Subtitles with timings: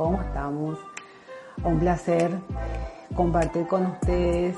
[0.00, 0.78] ¿Cómo estamos?
[1.62, 2.38] Un placer
[3.14, 4.56] compartir con ustedes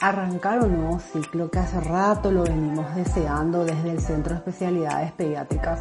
[0.00, 5.10] arrancar un nuevo ciclo que hace rato lo venimos deseando desde el Centro de Especialidades
[5.10, 5.80] Pediátricas,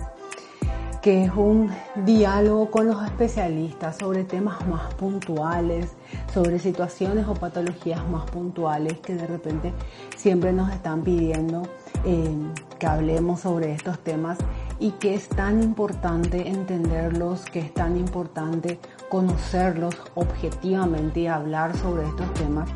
[1.04, 1.70] que es un
[2.08, 5.94] diálogo con los especialistas sobre temas más puntuales,
[6.34, 9.74] sobre situaciones o patologías más puntuales que de repente
[10.18, 11.62] siempre nos están pidiendo
[12.04, 12.36] eh,
[12.80, 14.40] que hablemos sobre estos temas
[14.84, 22.06] y que es tan importante entenderlos, que es tan importante conocerlos objetivamente y hablar sobre
[22.06, 22.70] estos temas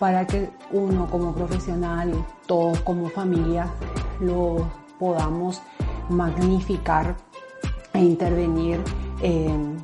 [0.00, 2.12] para que uno como profesional,
[2.48, 3.68] todos como familia,
[4.18, 5.62] lo podamos
[6.08, 7.14] magnificar
[7.92, 8.80] e intervenir
[9.22, 9.76] en,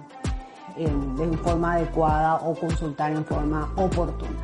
[0.77, 4.41] en forma adecuada o consultar en forma oportuna.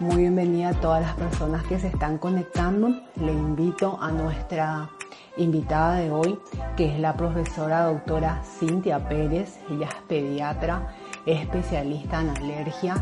[0.00, 2.88] Muy bienvenida a todas las personas que se están conectando.
[3.14, 4.90] Le invito a nuestra
[5.36, 6.38] invitada de hoy,
[6.76, 9.58] que es la profesora doctora Cintia Pérez.
[9.70, 10.94] Ella es pediatra,
[11.26, 12.94] especialista en alergia,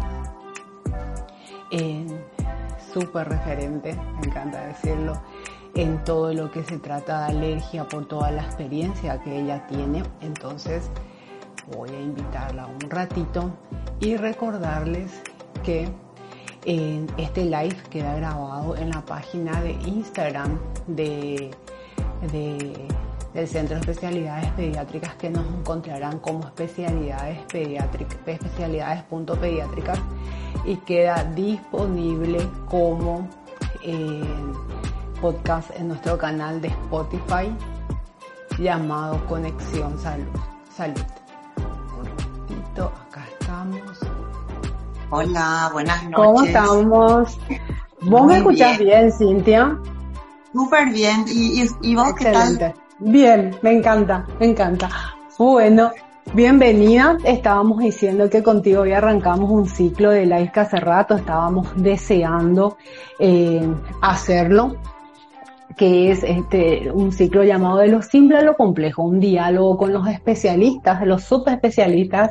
[2.92, 5.20] súper referente, me encanta decirlo,
[5.74, 10.02] en todo lo que se trata de alergia por toda la experiencia que ella tiene.
[10.20, 10.88] Entonces
[11.76, 13.50] voy a invitarla un ratito
[14.00, 15.22] y recordarles
[15.64, 15.88] que
[16.64, 21.50] este live queda grabado en la página de Instagram de
[22.22, 29.98] del Centro de Especialidades Pediátricas que nos encontrarán como especialidades pediátricas, especialidades.pediátricas
[30.64, 33.28] y queda disponible como
[33.82, 34.22] eh,
[35.20, 37.54] podcast en nuestro canal de Spotify
[38.58, 40.26] llamado Conexión Salud.
[40.74, 41.00] Salud.
[41.98, 44.00] Un ratito, acá estamos.
[45.10, 46.16] Hola, buenas noches.
[46.16, 47.38] ¿Cómo estamos?
[48.02, 49.78] ¿Vos me escuchás bien, Cintia?
[50.54, 51.24] Súper bien.
[51.26, 52.74] ¿Y, vos qué tal?
[53.00, 54.88] Bien, me encanta, me encanta.
[55.36, 55.90] Bueno,
[56.32, 57.18] bienvenida.
[57.24, 62.76] Estábamos diciendo que contigo hoy arrancamos un ciclo de live que hace rato estábamos deseando
[63.18, 63.68] eh,
[64.00, 64.76] hacerlo
[65.76, 69.92] que es este, un ciclo llamado de lo simple a lo complejo, un diálogo con
[69.92, 72.30] los especialistas, los subespecialistas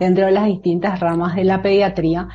[0.00, 2.28] dentro de las distintas ramas de la pediatría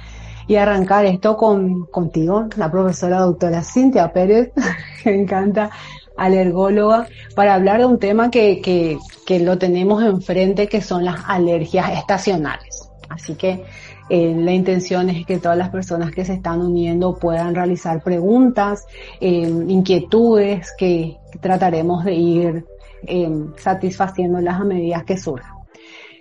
[0.47, 4.51] y arrancar esto con, contigo, la profesora doctora Cintia Pérez,
[5.05, 5.69] me encanta,
[6.17, 11.21] alergóloga, para hablar de un tema que, que, que lo tenemos enfrente, que son las
[11.27, 12.89] alergias estacionales.
[13.09, 13.63] Así que
[14.09, 18.85] eh, la intención es que todas las personas que se están uniendo puedan realizar preguntas,
[19.21, 22.65] eh, inquietudes que trataremos de ir
[23.07, 25.55] eh, satisfaciéndolas a medida que surjan.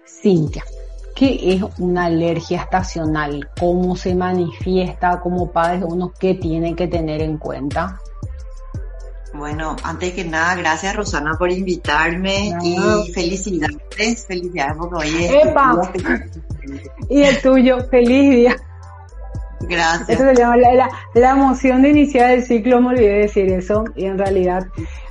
[0.06, 0.64] Cintia,
[1.14, 3.48] ¿Qué es una alergia estacional?
[3.58, 6.12] ¿Cómo se manifiesta como padres uno?
[6.18, 8.00] ¿Qué tiene que tener en cuenta?
[9.34, 12.76] Bueno, antes que nada, gracias Rosana por invitarme y
[13.12, 15.46] felicidades, felicidades porque hoy es...
[15.46, 15.92] ¡Epa!
[17.08, 18.56] y el tuyo, feliz día.
[19.72, 20.08] Gracias.
[20.08, 24.04] Eso se llama la, la, emoción de iniciar el ciclo, me olvidé decir eso, y
[24.04, 24.66] en realidad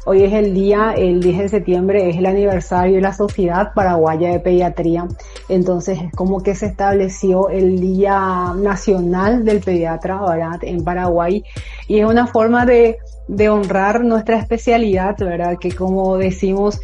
[0.05, 4.31] hoy es el día, el 10 de septiembre es el aniversario de la Sociedad Paraguaya
[4.31, 5.07] de Pediatría,
[5.49, 11.43] entonces es como que se estableció el Día Nacional del Pediatra, ¿verdad?, en Paraguay,
[11.87, 16.79] y es una forma de, de honrar nuestra especialidad, ¿verdad?, que como decimos,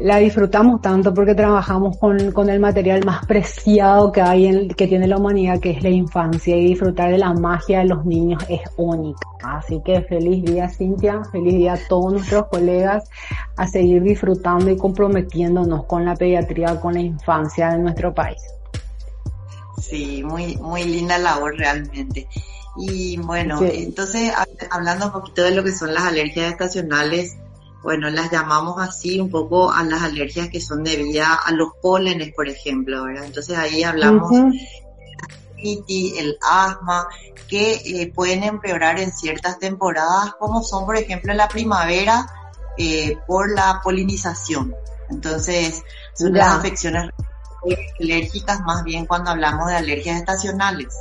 [0.00, 4.86] la disfrutamos tanto porque trabajamos con, con el material más preciado que hay en, que
[4.86, 8.42] tiene la humanidad, que es la infancia, y disfrutar de la magia de los niños
[8.48, 9.26] es única.
[9.42, 13.08] Así que feliz día Cintia, feliz día a todos nuestros colegas
[13.56, 18.40] a seguir disfrutando y comprometiéndonos con la pediatría, con la infancia de nuestro país.
[19.80, 22.26] Sí, muy, muy linda labor realmente.
[22.76, 24.32] Y bueno, entonces
[24.70, 27.36] hablando un poquito de lo que son las alergias estacionales,
[27.86, 32.34] bueno, las llamamos así un poco a las alergias que son debidas a los pólenes,
[32.34, 33.26] por ejemplo, ¿verdad?
[33.26, 37.06] Entonces ahí hablamos de el asma,
[37.46, 42.26] que eh, pueden empeorar en ciertas temporadas, como son, por ejemplo, en la primavera,
[42.76, 44.74] eh, por la polinización.
[45.08, 45.84] Entonces,
[46.14, 47.12] son las afecciones
[48.00, 50.92] alérgicas más bien cuando hablamos de alergias estacionales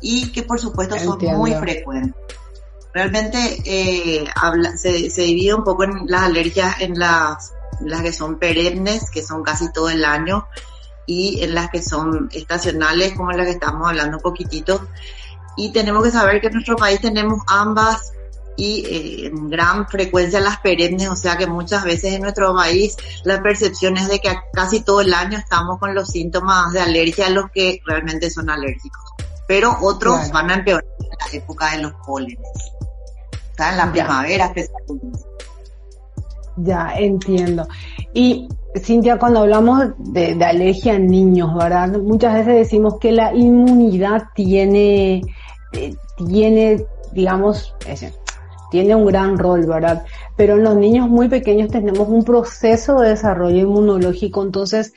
[0.00, 2.33] y que por supuesto son muy frecuentes.
[2.94, 8.12] Realmente eh, habla, se, se, divide un poco en las alergias en las, las que
[8.12, 10.46] son perennes, que son casi todo el año,
[11.06, 14.86] y en las que son estacionales, como las que estamos hablando un poquitito.
[15.56, 18.12] Y tenemos que saber que en nuestro país tenemos ambas
[18.56, 22.96] y eh, en gran frecuencia las perennes, o sea que muchas veces en nuestro país
[23.24, 27.26] la percepción es de que casi todo el año estamos con los síntomas de alergia
[27.26, 29.02] a los que realmente son alérgicos.
[29.46, 32.38] Pero otros van a empeorar en la época de los pólenes.
[33.54, 34.52] Está en la primavera
[36.56, 37.68] Ya, entiendo.
[38.12, 38.48] Y
[38.82, 42.00] Cintia, cuando hablamos de, alergia en niños, ¿verdad?
[42.00, 45.22] Muchas veces decimos que la inmunidad tiene,
[45.72, 45.94] eh,
[46.26, 47.76] tiene, digamos,
[48.72, 50.04] tiene un gran rol, ¿verdad?
[50.36, 54.92] Pero en los niños muy pequeños tenemos un proceso de desarrollo inmunológico, entonces,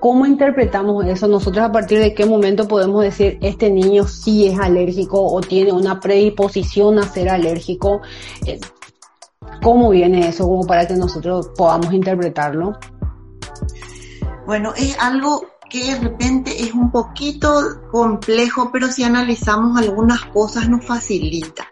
[0.00, 1.28] ¿cómo interpretamos eso?
[1.28, 5.72] Nosotros a partir de qué momento podemos decir, este niño sí es alérgico o tiene
[5.72, 8.00] una predisposición a ser alérgico.
[8.46, 8.58] Eh,
[9.62, 12.78] ¿Cómo viene eso como para que nosotros podamos interpretarlo?
[14.46, 20.68] Bueno, es algo que de repente es un poquito complejo, pero si analizamos algunas cosas
[20.68, 21.66] nos facilita.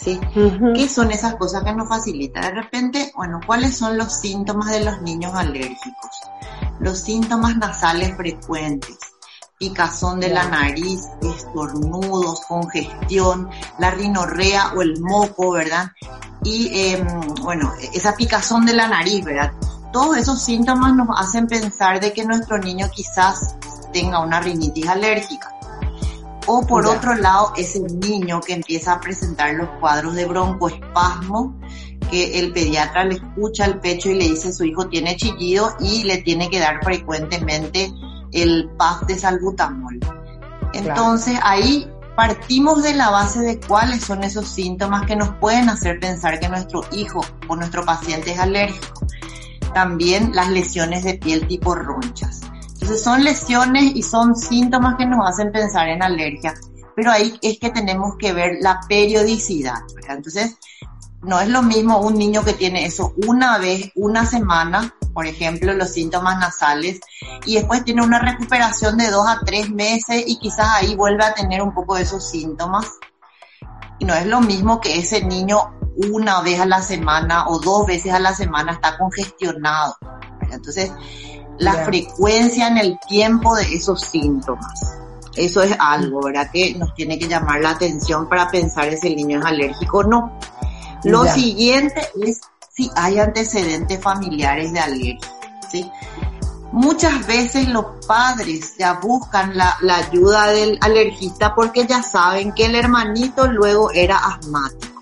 [0.00, 0.20] ¿Sí?
[0.74, 2.42] ¿Qué son esas cosas que nos facilitan?
[2.42, 6.10] De repente, bueno, ¿cuáles son los síntomas de los niños alérgicos?
[6.80, 8.98] Los síntomas nasales frecuentes,
[9.58, 13.48] picazón de la nariz, estornudos, congestión,
[13.78, 15.90] la rinorrea o el moco, ¿verdad?
[16.44, 17.06] Y, em,
[17.42, 19.52] bueno, esa picazón de la nariz, ¿verdad?
[19.92, 23.56] Todos esos síntomas nos hacen pensar de que nuestro niño quizás
[23.92, 25.57] tenga una rinitis alérgica.
[26.50, 31.54] O por otro lado, ese niño que empieza a presentar los cuadros de broncoespasmo,
[32.10, 36.04] que el pediatra le escucha el pecho y le dice su hijo tiene chillido y
[36.04, 37.92] le tiene que dar frecuentemente
[38.32, 40.00] el PAF de salbutamol.
[40.72, 41.86] Entonces ahí
[42.16, 46.48] partimos de la base de cuáles son esos síntomas que nos pueden hacer pensar que
[46.48, 49.06] nuestro hijo o nuestro paciente es alérgico.
[49.74, 52.40] También las lesiones de piel tipo ronchas.
[52.88, 56.54] Entonces son lesiones y son síntomas que nos hacen pensar en alergia,
[56.96, 59.80] pero ahí es que tenemos que ver la periodicidad.
[60.08, 60.56] Entonces,
[61.20, 65.74] no es lo mismo un niño que tiene eso una vez, una semana, por ejemplo,
[65.74, 66.98] los síntomas nasales,
[67.44, 71.34] y después tiene una recuperación de dos a tres meses y quizás ahí vuelve a
[71.34, 72.86] tener un poco de esos síntomas.
[73.98, 75.74] Y no es lo mismo que ese niño
[76.10, 79.94] una vez a la semana o dos veces a la semana está congestionado.
[80.50, 80.90] Entonces,
[81.58, 84.96] la frecuencia en el tiempo de esos síntomas.
[85.36, 86.50] Eso es algo, ¿verdad?
[86.52, 90.04] Que nos tiene que llamar la atención para pensar si el niño es alérgico o
[90.04, 90.38] no.
[91.04, 92.40] Lo siguiente es
[92.70, 95.32] si hay antecedentes familiares de alergia,
[95.70, 95.90] ¿sí?
[96.70, 102.66] Muchas veces los padres ya buscan la, la ayuda del alergista porque ya saben que
[102.66, 104.97] el hermanito luego era asmático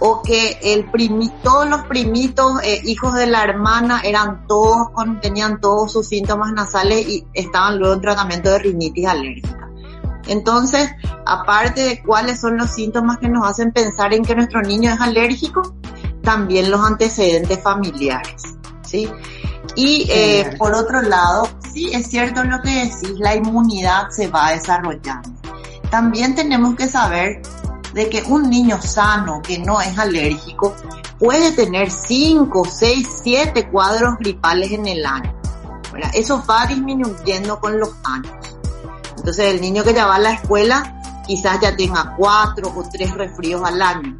[0.00, 4.88] o que el primito, todos los primitos, eh, hijos de la hermana, eran todos,
[5.20, 9.68] tenían todos sus síntomas nasales y estaban luego en tratamiento de rinitis alérgica.
[10.26, 10.90] Entonces,
[11.26, 15.00] aparte de cuáles son los síntomas que nos hacen pensar en que nuestro niño es
[15.00, 15.74] alérgico,
[16.22, 18.42] también los antecedentes familiares,
[18.82, 19.10] ¿sí?
[19.74, 24.52] Y eh, por otro lado, sí es cierto lo que decís, la inmunidad se va
[24.52, 25.30] desarrollando.
[25.90, 27.42] También tenemos que saber
[27.92, 30.74] de que un niño sano que no es alérgico
[31.18, 35.34] puede tener 5, 6, 7 cuadros gripales en el año.
[36.14, 38.32] Eso va disminuyendo con los años.
[39.16, 40.96] Entonces el niño que ya va a la escuela
[41.26, 44.18] quizás ya tenga 4 o 3 resfríos al año.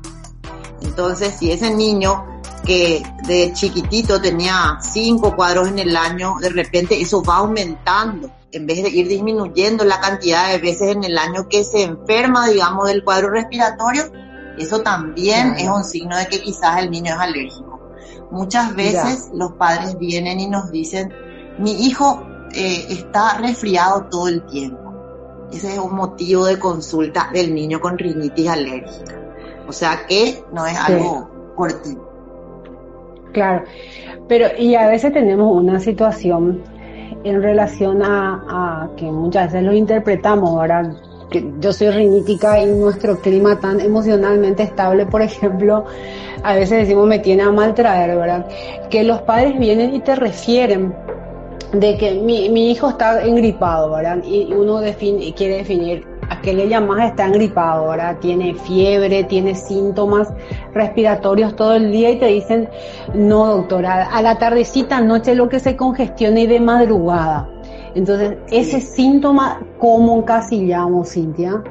[0.82, 7.00] Entonces si ese niño que de chiquitito tenía 5 cuadros en el año, de repente
[7.00, 11.48] eso va aumentando en vez de ir disminuyendo la cantidad de veces en el año
[11.48, 14.04] que se enferma, digamos, del cuadro respiratorio,
[14.58, 17.80] eso también es un signo de que quizás el niño es alérgico.
[18.30, 21.12] Muchas veces los padres vienen y nos dicen,
[21.58, 22.22] mi hijo
[22.52, 25.48] eh, está resfriado todo el tiempo.
[25.52, 29.18] Ese es un motivo de consulta del niño con rinitis alérgica.
[29.66, 32.08] O sea que no es algo cortito.
[33.32, 33.64] Claro,
[34.28, 36.62] pero y a veces tenemos una situación
[37.24, 40.92] en relación a, que muchas veces lo interpretamos, ahora
[41.30, 45.84] que yo soy rinítica y nuestro clima tan emocionalmente estable, por ejemplo,
[46.42, 48.46] a veces decimos me tiene a mal traer, ¿verdad?
[48.88, 50.94] Que los padres vienen y te refieren
[51.72, 54.24] de que mi, mi hijo está engripado, ¿verdad?
[54.24, 59.54] Y uno define, quiere definir a qué le llamas está engripado, ahora tiene fiebre, tiene
[59.54, 60.32] síntomas
[60.72, 62.68] respiratorios todo el día y te dicen,
[63.14, 67.50] no doctora, a la tardecita, noche lo que se congestiona y de madrugada.
[67.96, 71.64] Entonces, ese síntoma, ¿cómo encasillamos, Cintia?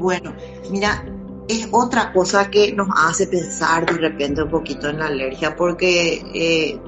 [0.00, 0.32] Bueno,
[0.70, 1.04] mira,
[1.48, 6.24] es otra cosa que nos hace pensar de repente un poquito en la alergia, porque
[6.34, 6.80] eh,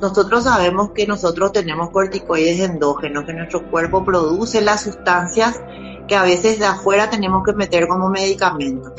[0.00, 5.60] nosotros sabemos que nosotros tenemos corticoides endógenos, que nuestro cuerpo produce las sustancias
[6.08, 8.92] que a veces de afuera tenemos que meter como medicamentos,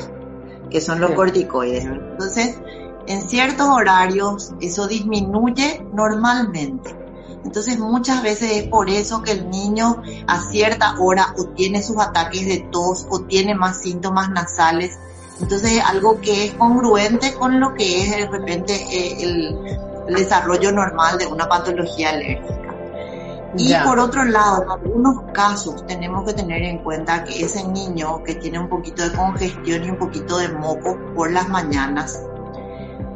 [0.70, 1.84] que son los corticoides.
[1.84, 2.58] Entonces,
[3.06, 6.94] en ciertos horarios eso disminuye normalmente.
[7.44, 11.98] Entonces muchas veces es por eso que el niño a cierta hora o tiene sus
[11.98, 14.98] ataques de tos o tiene más síntomas nasales
[15.40, 21.18] Entonces, algo que es congruente con lo que es de repente eh, el, desarrollo normal
[21.18, 22.74] de una patología alérgica.
[23.56, 28.22] Y por otro lado, en algunos casos tenemos que tener en cuenta que ese niño
[28.22, 32.22] que tiene un poquito de congestión y un poquito de moco por las mañanas,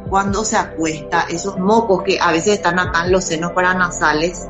[0.09, 4.47] cuando se acuesta, esos mocos que a veces están acá en los senos paranasales,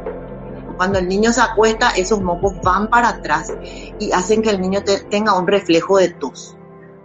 [0.75, 3.51] cuando el niño se acuesta, esos mocos van para atrás
[3.99, 6.57] y hacen que el niño tenga un reflejo de tos.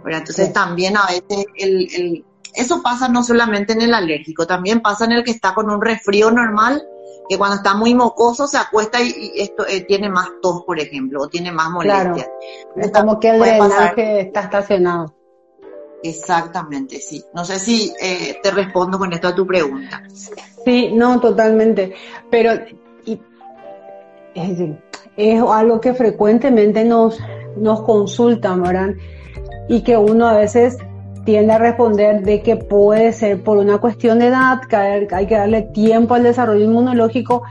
[0.05, 5.13] Entonces también a veces el, eso pasa no solamente en el alérgico, también pasa en
[5.13, 6.83] el que está con un resfrío normal,
[7.29, 11.21] que cuando está muy mocoso se acuesta y, esto eh, tiene más tos, por ejemplo,
[11.21, 12.29] o tiene más molestia.
[12.75, 15.13] Es como que el drenaje está estacionado.
[16.03, 17.23] Exactamente, sí.
[17.33, 20.03] No sé si eh, te respondo con esto a tu pregunta.
[20.65, 21.93] Sí, no, totalmente.
[22.29, 22.53] Pero
[24.33, 24.59] es,
[25.15, 27.19] es algo que frecuentemente nos,
[27.55, 28.95] nos consultan, ¿verdad?
[29.71, 30.77] y que uno a veces
[31.25, 35.35] tiende a responder de que puede ser por una cuestión de edad, que hay que
[35.35, 37.43] darle tiempo al desarrollo inmunológico,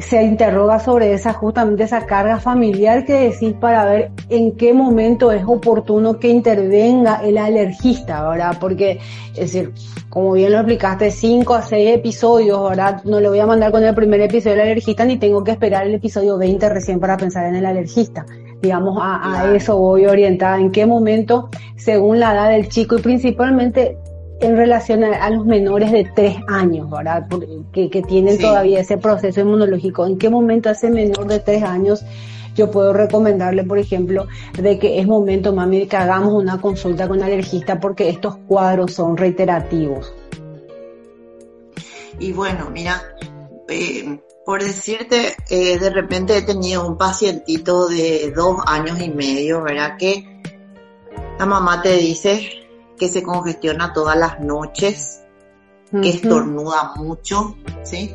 [0.00, 5.30] se interroga sobre esa justamente esa carga familiar que decís para ver en qué momento
[5.30, 8.56] es oportuno que intervenga el alergista, ¿verdad?
[8.58, 8.98] Porque,
[9.34, 9.72] es decir,
[10.08, 13.04] como bien lo explicaste, cinco a seis episodios, ¿verdad?
[13.04, 15.86] No le voy a mandar con el primer episodio del alergista ni tengo que esperar
[15.86, 18.24] el episodio 20 recién para pensar en el alergista
[18.62, 23.96] digamos, a, eso voy orientada, en qué momento, según la edad del chico y principalmente
[24.40, 27.26] en relación a, los menores de tres años, ¿verdad?
[27.72, 31.62] Que, que tienen todavía ese proceso inmunológico, en qué momento a ese menor de tres
[31.62, 32.04] años
[32.54, 34.26] yo puedo recomendarle, por ejemplo,
[34.60, 39.16] de que es momento, mami, que hagamos una consulta con alergista porque estos cuadros son
[39.16, 40.12] reiterativos.
[42.18, 43.02] Y bueno, mira,
[43.70, 49.62] eh, por decirte, eh, de repente he tenido un pacientito de dos años y medio,
[49.62, 49.96] ¿verdad?
[49.96, 50.42] Que
[51.38, 52.50] la mamá te dice
[52.98, 55.20] que se congestiona todas las noches,
[55.90, 58.14] que estornuda mucho, ¿sí?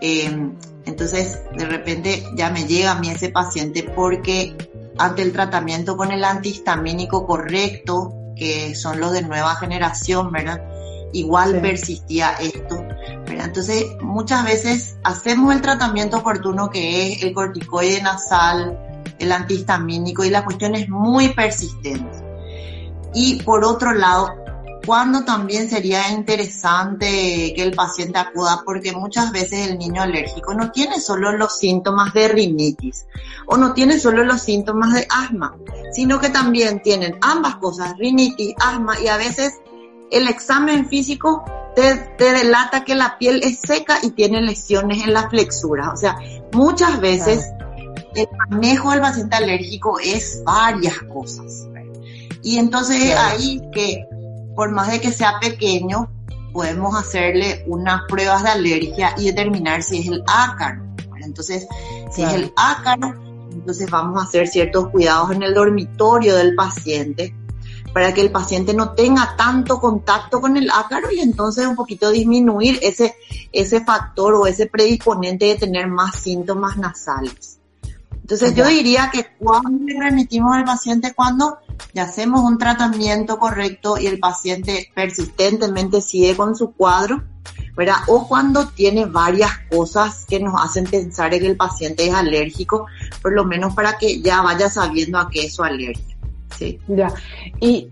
[0.00, 0.54] Em,
[0.86, 4.56] entonces, de repente ya me llega a mí ese paciente porque
[4.98, 10.62] ante el tratamiento con el antihistamínico correcto, que son los de nueva generación, ¿verdad?
[11.14, 12.83] igual persistía esto.
[13.42, 18.78] Entonces, muchas veces hacemos el tratamiento oportuno que es el corticoide nasal,
[19.18, 22.24] el antihistamínico y la cuestión es muy persistente.
[23.14, 24.34] Y por otro lado,
[24.84, 30.70] cuando también sería interesante que el paciente acuda porque muchas veces el niño alérgico no
[30.72, 33.06] tiene solo los síntomas de rinitis
[33.46, 35.56] o no tiene solo los síntomas de asma,
[35.92, 39.54] sino que también tienen ambas cosas, rinitis, asma y a veces
[40.10, 41.44] el examen físico
[41.74, 45.92] te, delata que la piel es seca y tiene lesiones en la flexura.
[45.92, 46.16] O sea,
[46.52, 47.46] muchas veces
[48.14, 51.66] el manejo del paciente alérgico es varias cosas.
[52.42, 54.06] Y entonces ahí que,
[54.54, 56.10] por más de que sea pequeño,
[56.52, 60.82] podemos hacerle unas pruebas de alergia y determinar si es el ácaro.
[61.22, 61.66] Entonces,
[62.12, 63.14] si es el ácaro,
[63.50, 67.34] entonces vamos a hacer ciertos cuidados en el dormitorio del paciente
[67.94, 72.10] para que el paciente no tenga tanto contacto con el ácaro y entonces un poquito
[72.10, 73.14] disminuir ese,
[73.52, 77.60] ese factor o ese predisponente de tener más síntomas nasales.
[78.10, 81.58] Entonces yo diría que cuando le remitimos al paciente, cuando
[81.92, 87.22] ya hacemos un tratamiento correcto y el paciente persistentemente sigue con su cuadro,
[87.76, 87.96] ¿verdad?
[88.08, 92.86] O cuando tiene varias cosas que nos hacen pensar en que el paciente es alérgico,
[93.22, 96.13] por lo menos para que ya vaya sabiendo a qué es su alergia.
[96.58, 96.78] Sí.
[96.88, 97.12] Ya.
[97.60, 97.88] Y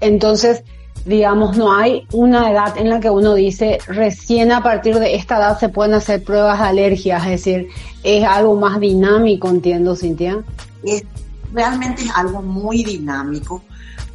[0.00, 0.62] entonces,
[1.06, 5.38] digamos, no hay una edad en la que uno dice, recién a partir de esta
[5.38, 7.68] edad se pueden hacer pruebas de alergias, es decir,
[8.02, 10.42] es algo más dinámico, entiendo, Cintia.
[10.82, 11.04] Es,
[11.52, 13.62] realmente es algo muy dinámico,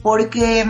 [0.01, 0.65] porque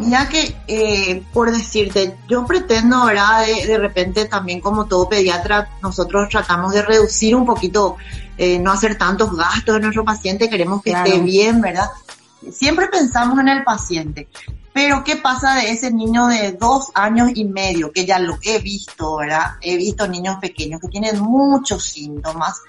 [0.00, 3.44] ya mm, que, eh, por decirte, yo pretendo, ¿verdad?
[3.66, 7.96] De, repente también como todo pediatra, nosotros tratamos de reducir un poquito,
[8.36, 11.88] eh, no hacer tantos gastos de nuestro paciente, queremos que esté bien, ¿verdad?
[12.52, 14.28] Siempre pensamos en el paciente,
[14.72, 17.90] pero ¿qué pasa de ese niño de dos años y medio?
[17.90, 19.56] Que ya lo he visto, ¿verdad?
[19.60, 22.60] He visto niños pequeños que tienen muchos síntomas,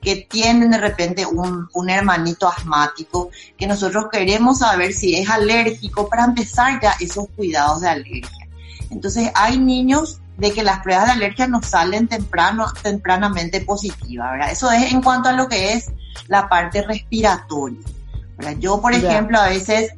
[0.00, 6.24] que tienen de repente un, hermanito asmático, que nosotros queremos saber si es alérgico para
[6.24, 8.48] empezar ya esos cuidados de alergia.
[8.90, 14.52] Entonces hay niños de que las pruebas de alergia nos salen temprano, tempranamente positivas, ¿verdad?
[14.52, 15.90] Eso es en cuanto a lo que es
[16.28, 17.80] la parte respiratoria.
[18.58, 19.92] Yo, por ejemplo, a veces,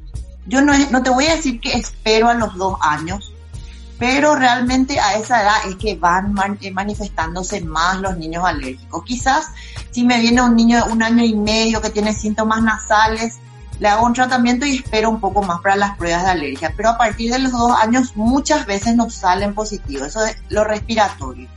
[0.46, 3.32] yo no, no te voy a decir que espero a los dos años,
[4.00, 9.04] pero realmente a esa edad es que van eh, manifestándose más los niños alérgicos.
[9.04, 9.48] Quizás
[9.90, 13.38] si me viene un niño de un año y medio que tiene síntomas nasales,
[13.78, 16.72] le hago un tratamiento y espero un poco más para las pruebas de alergia.
[16.76, 20.64] Pero a partir de los dos años muchas veces nos salen positivos, eso es lo
[20.64, 21.48] respiratorio.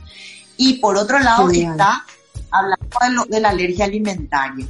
[0.58, 2.04] Y por otro lado está
[2.50, 4.66] hablando de, la alergia alimentaria.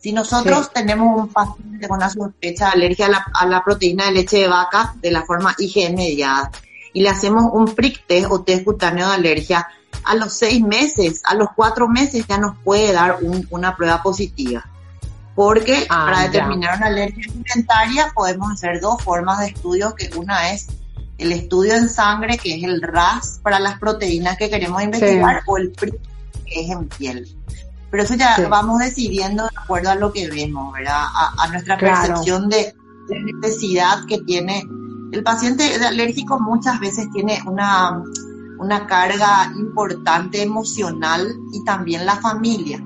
[0.00, 4.38] Si nosotros tenemos un paciente con una sospecha de alergia a la, proteína de leche
[4.38, 6.50] de vaca de la forma IgM mediada
[6.94, 9.68] y le hacemos un prick test o test cutáneo de alergia,
[10.04, 13.18] a los seis meses, a los cuatro meses ya nos puede dar
[13.50, 14.64] una prueba positiva.
[15.34, 20.50] Porque ah, para determinar una alergia alimentaria podemos hacer dos formas de estudio, que una
[20.50, 20.66] es
[21.18, 25.58] el estudio en sangre, que es el RAS para las proteínas que queremos investigar, o
[25.58, 25.94] el PRIC,
[26.46, 27.36] que es en piel.
[27.90, 31.02] Pero eso ya vamos decidiendo de acuerdo a lo que vemos, ¿verdad?
[31.12, 32.74] A, nuestra percepción de,
[33.08, 34.64] necesidad que tiene.
[35.12, 38.00] El paciente alérgico muchas veces tiene una,
[38.60, 42.80] una carga importante emocional y también la familia,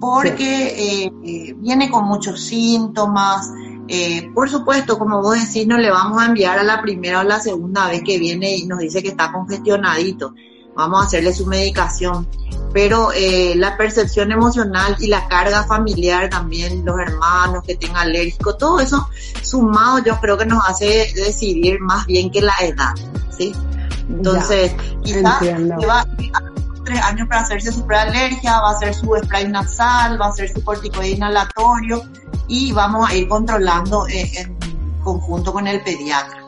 [0.00, 3.50] porque eh, viene con muchos síntomas.
[3.88, 7.24] Eh, por supuesto, como vos decís, no le vamos a enviar a la primera o
[7.24, 10.34] la segunda vez que viene y nos dice que está congestionadito.
[10.76, 12.28] Vamos a hacerle su medicación
[12.76, 18.54] pero eh, la percepción emocional y la carga familiar también, los hermanos que tengan alérgico,
[18.56, 19.08] todo eso
[19.40, 22.92] sumado yo creo que nos hace decidir más bien que la edad,
[23.30, 23.54] ¿sí?
[24.10, 26.06] Entonces, quizás lleva
[26.84, 30.50] tres años para hacerse su alergia, va a hacer su spray nasal, va a hacer
[30.50, 32.02] su corticoide inhalatorio
[32.46, 34.54] y vamos a ir controlando eh, en
[35.02, 36.42] conjunto con el pediatra.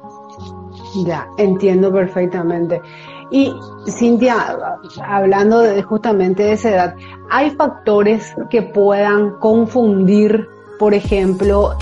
[1.07, 2.83] Ya, entiendo perfectamente.
[3.31, 3.53] Y
[3.87, 4.57] Cintia,
[5.05, 6.97] hablando de, justamente de esa edad,
[7.31, 11.77] ¿hay factores que puedan confundir, por ejemplo,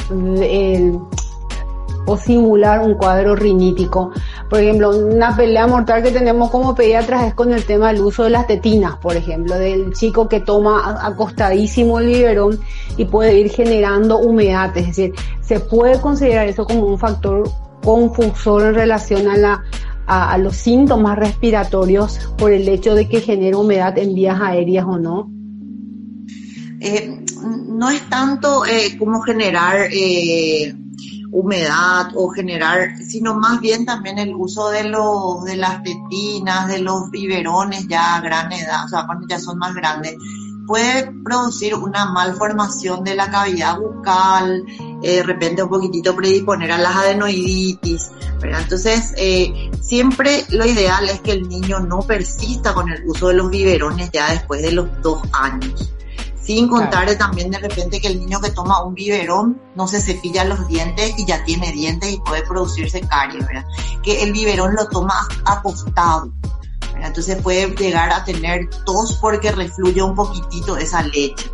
[2.06, 4.10] o simular un cuadro rinítico?
[4.50, 8.24] Por ejemplo, una pelea mortal que tenemos como pediatras es con el tema del uso
[8.24, 12.58] de las tetinas, por ejemplo, del chico que toma acostadísimo el biberón
[12.96, 14.76] y puede ir generando humedad.
[14.76, 17.48] Es decir, se puede considerar eso como un factor
[17.84, 19.64] confusor en relación a la
[20.06, 24.98] a, los síntomas respiratorios por el hecho de que genera humedad en vías aéreas o
[24.98, 25.30] no?
[26.80, 27.24] Eh,
[27.68, 30.74] no es tanto eh, como generar eh,
[31.32, 36.78] humedad o generar, sino más bien también el uso de los de las tetinas, de
[36.78, 40.16] los biberones ya a gran edad, o sea, cuando ya son más grandes
[40.66, 44.64] puede producir una malformación de la cavidad bucal,
[45.02, 48.62] eh, de repente un poquitito predisponer a las adenoiditis, ¿verdad?
[48.62, 53.34] Entonces, eh, siempre lo ideal es que el niño no persista con el uso de
[53.34, 55.92] los biberones ya después de los dos años.
[56.46, 60.44] Sin contar también de repente que el niño que toma un biberón no se cepilla
[60.44, 63.64] los dientes y ya tiene dientes y puede producirse caries, ¿verdad?
[64.04, 66.30] Que el biberón lo toma acostado.
[67.02, 71.50] Entonces puede llegar a tener tos porque refluye un poquitito esa leche.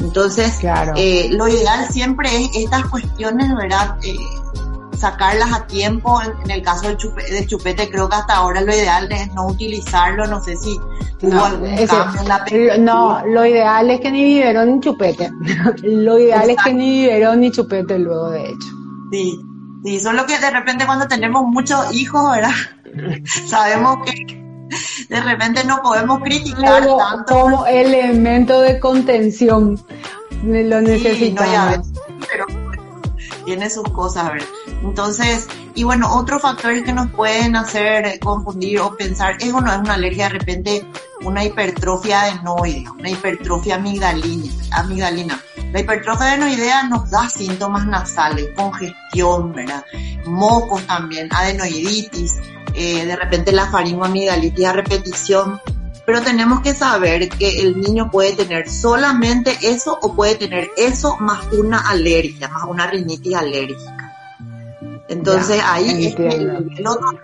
[0.00, 0.58] Entonces,
[0.96, 3.96] eh, lo ideal siempre es estas cuestiones, ¿verdad?
[4.02, 4.16] Eh,
[4.98, 6.20] sacarlas a tiempo.
[6.20, 10.26] En, el caso del chupete, chupete, creo que hasta ahora lo ideal es no utilizarlo.
[10.26, 10.78] No sé si
[11.22, 15.30] no, algún cambio en la No, lo ideal es que ni biberón ni chupete.
[15.82, 18.68] lo ideal es que ni biberón ni chupete luego, de hecho.
[19.12, 19.40] Sí,
[19.84, 22.50] sí, solo que de repente cuando tenemos muchos hijos, ¿verdad?
[23.48, 24.41] Sabemos que
[25.08, 27.40] de repente no podemos criticar tanto.
[27.40, 29.82] Como elemento de contención.
[30.44, 31.92] Lo necesitamos.
[32.28, 32.46] pero
[33.44, 34.48] tiene sus cosas, ¿verdad?
[34.82, 39.72] Entonces, y bueno, otro factor que nos pueden hacer confundir o pensar es o no
[39.72, 40.86] es una alergia de repente
[41.22, 45.40] una hipertrofia adenoidea, una hipertrofia amigdalina, amigdalina.
[45.72, 49.84] La hipertrofia adenoidea nos da síntomas nasales, congestión, ¿verdad?
[50.26, 52.36] Mocos también, adenoiditis,
[52.74, 55.60] eh, de repente la faringoamigdalitis a repetición,
[56.04, 61.16] pero tenemos que saber que el niño puede tener solamente eso o puede tener eso
[61.18, 64.12] más una alergia, más una rinitis alérgica.
[65.08, 67.18] Entonces ahí es que el, otro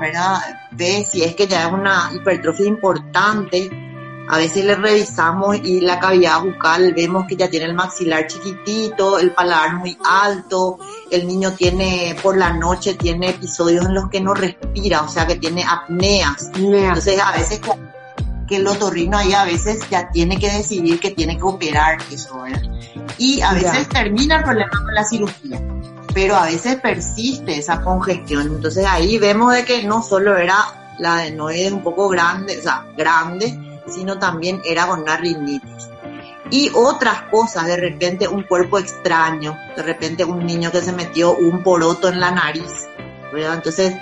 [0.00, 0.38] ¿verdad?
[0.72, 3.87] ve si es que ya es una hipertrofia importante
[4.30, 9.18] a veces le revisamos y la cavidad bucal vemos que ya tiene el maxilar chiquitito,
[9.18, 10.78] el paladar muy alto,
[11.10, 15.26] el niño tiene por la noche tiene episodios en los que no respira, o sea
[15.26, 16.50] que tiene apneas.
[16.54, 17.60] Entonces a veces
[18.46, 22.42] que el otorrino ahí a veces ya tiene que decidir que tiene que operar eso,
[22.42, 22.62] ¿verdad?
[23.16, 25.60] Y a veces termina el problema con la cirugía,
[26.12, 28.42] pero a veces persiste esa congestión.
[28.42, 30.56] Entonces ahí vemos de que no solo era
[30.98, 35.88] la adenoide un poco grande, o sea, grande, sino también era con una rinitis.
[36.50, 41.34] Y otras cosas, de repente un cuerpo extraño, de repente un niño que se metió
[41.34, 42.88] un poroto en la nariz,
[43.32, 43.56] ¿verdad?
[43.56, 43.94] Entonces,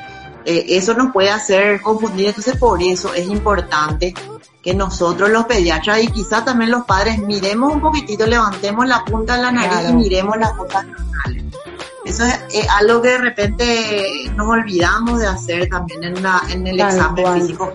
[0.45, 2.29] eh, eso nos puede hacer confundir.
[2.29, 4.15] Entonces, por eso es importante
[4.63, 9.37] que nosotros los pediatras y quizás también los padres miremos un poquitito, levantemos la punta
[9.37, 11.45] de la nariz y miremos las cosas nasales.
[12.05, 16.17] Eso es, algo que de repente nos olvidamos de hacer también en,
[16.51, 17.73] en el examen físico.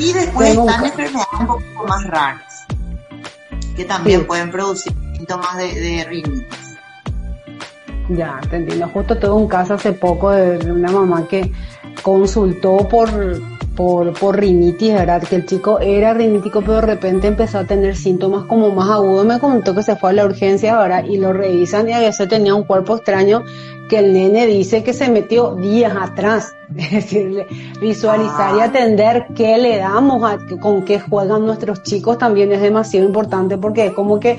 [0.00, 2.66] Y después están enfermedades un poco más raras,
[3.76, 6.78] que también pueden producir síntomas de, de rinitis.
[8.08, 8.88] Ya, te entiendo.
[8.88, 11.52] Justo tuve un caso hace poco de una mamá que
[12.02, 13.08] consultó por,
[13.76, 15.22] por, por rinitis, ¿verdad?
[15.22, 19.24] Que el chico era rinítico, pero de repente empezó a tener síntomas como más agudos.
[19.24, 22.28] Me comentó que se fue a la urgencia, ahora Y lo revisan y a veces
[22.28, 23.44] tenía un cuerpo extraño
[23.88, 26.52] que el nene dice que se metió días atrás.
[26.76, 27.46] Es decir,
[27.80, 28.64] visualizar y ah.
[28.64, 33.86] atender qué le damos, a, con qué juegan nuestros chicos también es demasiado importante porque
[33.86, 34.38] es como que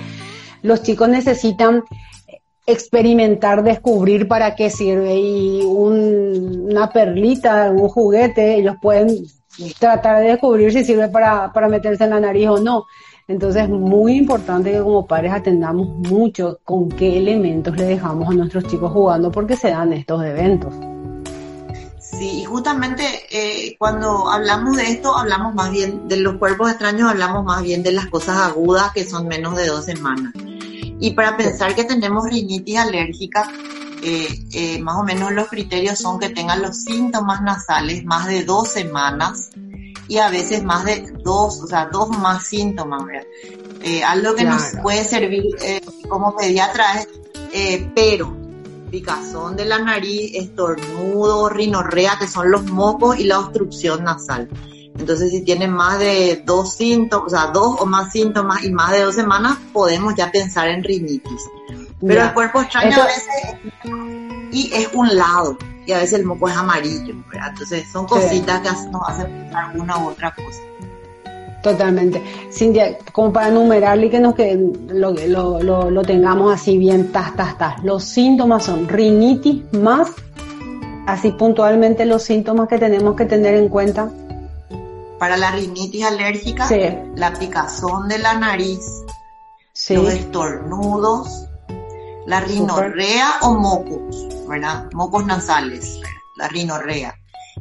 [0.62, 1.84] los chicos necesitan
[2.66, 9.26] experimentar, descubrir para qué sirve y una perlita, un juguete, ellos pueden
[9.80, 12.86] tratar de descubrir si sirve para, para meterse en la nariz o no.
[13.28, 18.34] Entonces es muy importante que como padres atendamos mucho con qué elementos le dejamos a
[18.34, 20.74] nuestros chicos jugando porque se dan estos eventos.
[22.00, 27.10] Sí, y justamente eh, cuando hablamos de esto, hablamos más bien de los cuerpos extraños,
[27.10, 30.34] hablamos más bien de las cosas agudas que son menos de dos semanas.
[31.02, 33.52] Y para pensar que tenemos rinitis alérgica,
[34.04, 38.44] eh, eh, más o menos los criterios son que tengan los síntomas nasales más de
[38.44, 39.50] dos semanas
[40.08, 43.02] y a veces más de dos, o sea, dos más síntomas.
[43.82, 45.44] Eh, algo que nos puede servir
[46.08, 47.02] como pediatra
[47.52, 48.38] es pero,
[48.92, 54.48] picazón de la nariz, estornudo, rinorrea, que son los mocos y la obstrucción nasal.
[54.98, 58.92] Entonces, si tienen más de dos síntomas, o sea, dos o más síntomas y más
[58.92, 61.42] de dos semanas, podemos ya pensar en rinitis.
[62.06, 63.24] Pero el cuerpo extraño a veces,
[64.52, 67.16] y es un lado, y a veces el moco es amarillo,
[67.50, 70.62] Entonces, son cositas que nos hacen pensar una u otra cosa.
[71.62, 72.22] Totalmente.
[72.52, 75.14] Cintia, como para enumerarle y que nos que lo,
[75.62, 77.84] lo, lo, tengamos así bien, tas, tas, tas.
[77.84, 80.10] Los síntomas son rinitis más,
[81.06, 84.10] así puntualmente los síntomas que tenemos que tener en cuenta
[85.22, 86.68] para la rinitis alérgica,
[87.16, 88.80] la picazón de la nariz,
[89.92, 91.48] los estornudos,
[92.26, 94.90] la rinorrea o mocos, ¿verdad?
[94.94, 96.00] Mocos nasales,
[96.38, 97.14] la rinorrea.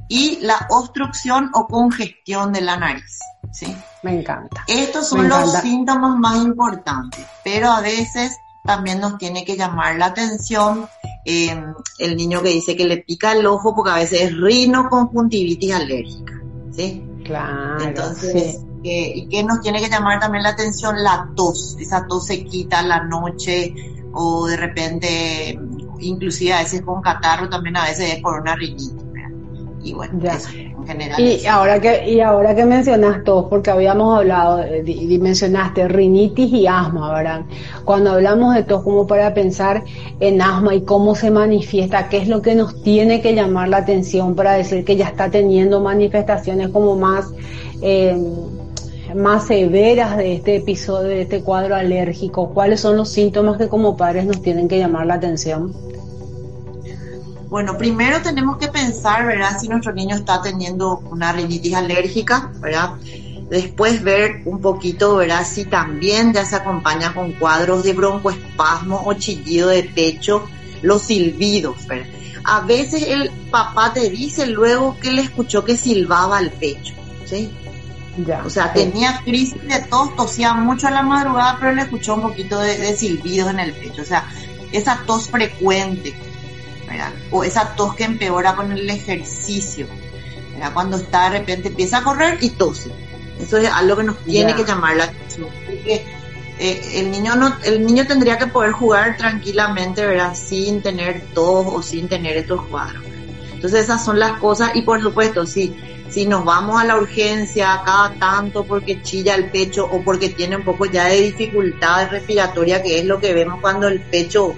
[0.08, 3.18] Y la obstrucción o congestión de la nariz,
[3.52, 3.76] ¿sí?
[4.02, 4.64] Me encanta.
[4.66, 10.06] Estos son los síntomas más importantes, pero a veces también nos tiene que llamar la
[10.06, 10.88] atención
[11.26, 11.62] eh,
[11.98, 16.40] el niño que dice que le pica el ojo porque a veces es rinoconjuntivitis alérgica,
[16.74, 17.06] ¿sí?
[17.30, 17.80] Claro.
[17.84, 21.02] Entonces, ¿y qué nos tiene que llamar también la atención?
[21.02, 21.76] La tos.
[21.78, 23.72] Esa tos se quita la noche
[24.12, 25.58] o de repente,
[26.00, 28.94] inclusive a veces con catarro, también a veces es por una rinitis.
[29.82, 30.18] Y bueno,
[31.18, 36.66] Y ahora, que, y ahora que mencionas tos, porque habíamos hablado y mencionaste rinitis y
[36.66, 37.42] asma, ¿verdad?
[37.84, 39.82] Cuando hablamos de tos, como para pensar
[40.20, 43.78] en asma y cómo se manifiesta, qué es lo que nos tiene que llamar la
[43.78, 47.26] atención para decir que ya está teniendo manifestaciones como más.
[47.82, 48.16] Eh,
[49.14, 52.50] más severas de este episodio, de este cuadro alérgico?
[52.50, 55.74] ¿Cuáles son los síntomas que como padres nos tienen que llamar la atención?
[57.50, 59.58] Bueno, primero tenemos que pensar, ¿verdad?
[59.60, 62.92] Si nuestro niño está teniendo una rinitis alérgica, ¿verdad?
[63.50, 65.44] Después ver un poquito, ¿verdad?
[65.44, 70.44] Si también ya se acompaña con cuadros de broncoespasmo o chillido de pecho,
[70.82, 72.06] los silbidos, ¿verdad?
[72.44, 77.50] A veces el papá te dice luego que le escuchó que silbaba al pecho, ¿sí?
[78.24, 82.14] Ya, o sea, tenía crisis de tos, tosía mucho a la madrugada, pero le escuchó
[82.14, 84.02] un poquito de, de silbidos en el pecho.
[84.02, 84.24] O sea,
[84.70, 86.14] esa tos frecuente,
[87.30, 89.86] o esa tos que empeora con el ejercicio,
[90.74, 92.90] Cuando está de repente empieza a correr y tose.
[93.40, 95.48] Eso es algo que nos tiene que llamar la atención.
[95.64, 96.04] Porque
[96.58, 100.34] eh, el niño no, el niño tendría que poder jugar tranquilamente, ¿verdad?
[100.34, 103.02] Sin tener tos o sin tener estos cuadros.
[103.54, 105.74] Entonces esas son las cosas y por supuesto, si,
[106.10, 110.56] si nos vamos a la urgencia cada tanto porque chilla el pecho o porque tiene
[110.56, 114.54] un poco ya de dificultad respiratoria, que es lo que vemos cuando el pecho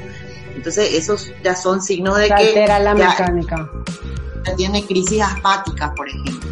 [0.55, 2.35] entonces, esos ya son signos de que.
[2.35, 3.71] Altera la mecánica.
[4.45, 6.51] Ya tiene crisis asmática, por ejemplo.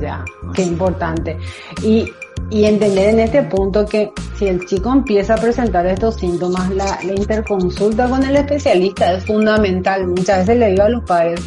[0.00, 0.24] Ya,
[0.54, 1.38] qué importante.
[1.82, 2.12] Y,
[2.50, 6.98] y entender en este punto que si el chico empieza a presentar estos síntomas, la,
[7.04, 10.06] la interconsulta con el especialista es fundamental.
[10.06, 11.40] Muchas veces le digo a los padres,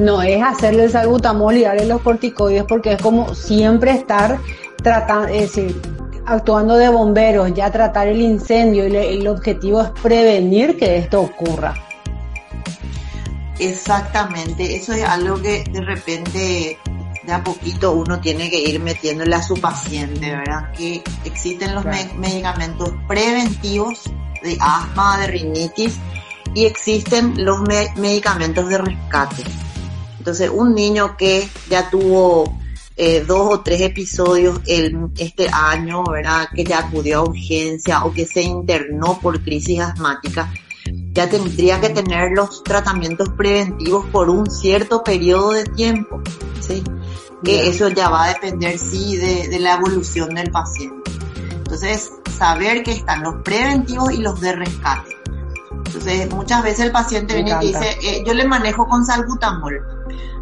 [0.00, 4.38] no es hacerle el salbutamol y darle los corticoides porque es como siempre estar
[4.82, 5.80] tratando, es decir,
[6.26, 11.74] actuando de bomberos, ya tratar el incendio y el objetivo es prevenir que esto ocurra.
[13.58, 16.78] Exactamente, eso es algo que de repente
[17.22, 20.72] de a poquito uno tiene que ir metiéndole a su paciente, ¿verdad?
[20.72, 24.02] Que existen los medicamentos preventivos
[24.42, 25.96] de asma, de rinitis
[26.54, 27.60] y existen los
[27.96, 29.42] medicamentos de rescate.
[30.18, 32.58] Entonces, un niño que ya tuvo
[32.96, 36.48] eh, dos o tres episodios el, este año, ¿verdad?
[36.54, 40.52] Que ya acudió a urgencia o que se internó por crisis asmática,
[41.12, 46.22] ya tendría que tener los tratamientos preventivos por un cierto periodo de tiempo,
[46.60, 46.84] ¿sí?
[47.42, 51.10] Que eso ya va a depender, sí, de, la evolución del paciente.
[51.50, 55.16] Entonces, saber que están los preventivos y los de rescate.
[55.86, 59.93] Entonces, muchas veces el paciente viene y dice, eh, yo le manejo con salbutamol.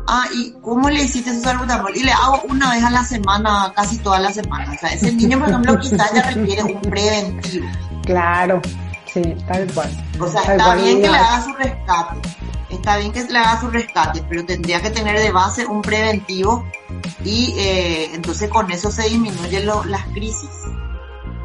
[0.06, 1.96] Ah, ¿y cómo le hiciste su salbutamol?
[1.96, 4.72] Y le hago una vez a la semana, casi toda la semana.
[4.72, 7.66] O sea, ese niño, por ejemplo, quizás ya requiere un preventivo.
[8.04, 8.60] Claro.
[9.12, 9.90] Sí, tal cual.
[10.18, 12.28] O sea, está bien que le haga su rescate,
[12.70, 16.64] está bien que le haga su rescate, pero tendría que tener de base un preventivo
[17.22, 20.50] y eh, entonces con eso se disminuyen las crisis.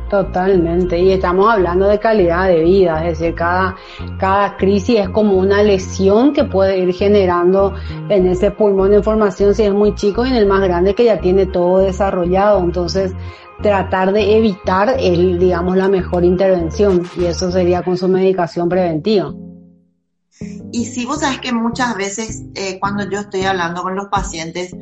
[0.10, 3.76] Totalmente, y estamos hablando de calidad de vida, es decir, cada,
[4.18, 7.74] cada crisis es como una lesión que puede ir generando
[8.08, 11.04] en ese pulmón de información si es muy chico y en el más grande que
[11.04, 13.14] ya tiene todo desarrollado, entonces
[13.62, 19.34] tratar de evitar el, digamos, la mejor intervención y eso sería con su medicación preventiva.
[20.72, 24.74] Y si vos sabes que muchas veces eh, cuando yo estoy hablando con los pacientes,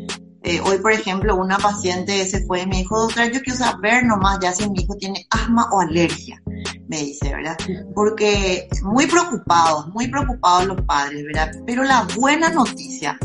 [0.45, 4.05] eh, hoy por ejemplo una paciente se fue y me dijo, doctora, yo quiero saber
[4.05, 6.41] nomás ya si mi hijo tiene asma o alergia,
[6.87, 7.57] me dice, ¿verdad?
[7.93, 11.51] Porque muy preocupados, muy preocupados los padres, ¿verdad?
[11.65, 13.17] Pero la buena noticia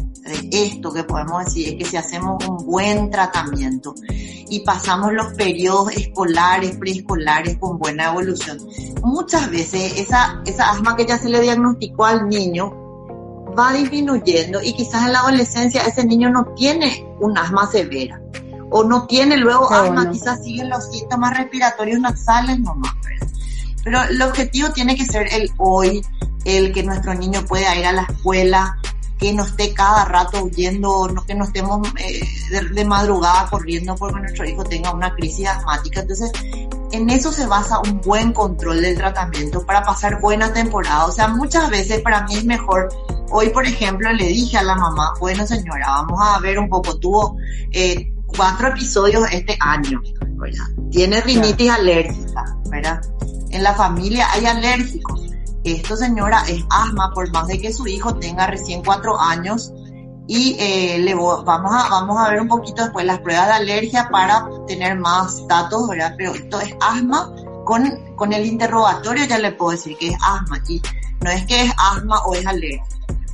[0.53, 5.93] esto que podemos decir es que si hacemos un buen tratamiento y pasamos los periodos
[5.93, 8.59] escolares, preescolares con buena evolución,
[9.03, 12.80] muchas veces esa, esa asma que ya se le diagnosticó al niño
[13.59, 18.21] va disminuyendo y quizás en la adolescencia ese niño no tiene un asma severa
[18.71, 22.95] o no tiene luego asma, quizás siguen los síntomas respiratorios nasales nomás.
[23.83, 26.05] Pero el objetivo tiene que ser el hoy,
[26.45, 28.79] el que nuestro niño pueda ir a la escuela,
[29.19, 32.21] que no esté cada rato huyendo, no que no estemos eh,
[32.73, 36.01] de, madrugada corriendo porque nuestro hijo tenga una crisis asmática.
[36.01, 36.33] Entonces,
[36.93, 41.07] en eso se basa un buen control del tratamiento para pasar buena temporada.
[41.07, 42.89] O sea, muchas veces para mí es mejor.
[43.31, 46.99] Hoy, por ejemplo, le dije a la mamá, bueno señora, vamos a ver un poco,
[46.99, 47.37] tuvo
[47.73, 50.01] eh, cuatro episodios este año,
[50.37, 50.65] ¿verdad?
[50.91, 53.01] Tiene rinitis alérgica, ¿verdad?
[53.51, 55.31] En la familia hay alérgicos
[55.65, 59.73] esto señora es asma, por más de que su hijo tenga recién cuatro años
[60.33, 64.09] y eh, le vamos a vamos a ver un poquito después las pruebas de alergia
[64.13, 66.15] para tener más datos, ¿verdad?
[66.17, 67.33] Pero esto es asma
[67.65, 70.81] con, con el interrogatorio ya le puedo decir que es asma y
[71.21, 72.85] no es que es asma o es alergia,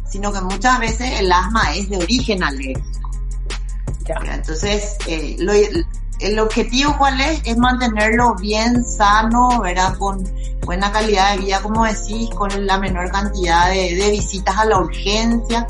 [0.09, 3.11] sino que muchas veces el asma es de origen alérgico.
[4.33, 5.53] Entonces, eh, lo,
[6.21, 7.43] el objetivo cuál es?
[7.45, 9.97] Es mantenerlo bien sano, ¿verdad?
[9.99, 10.25] Con
[10.63, 15.67] buena calidad de vida, como decís, con la menor cantidad de, visitas a la urgencia,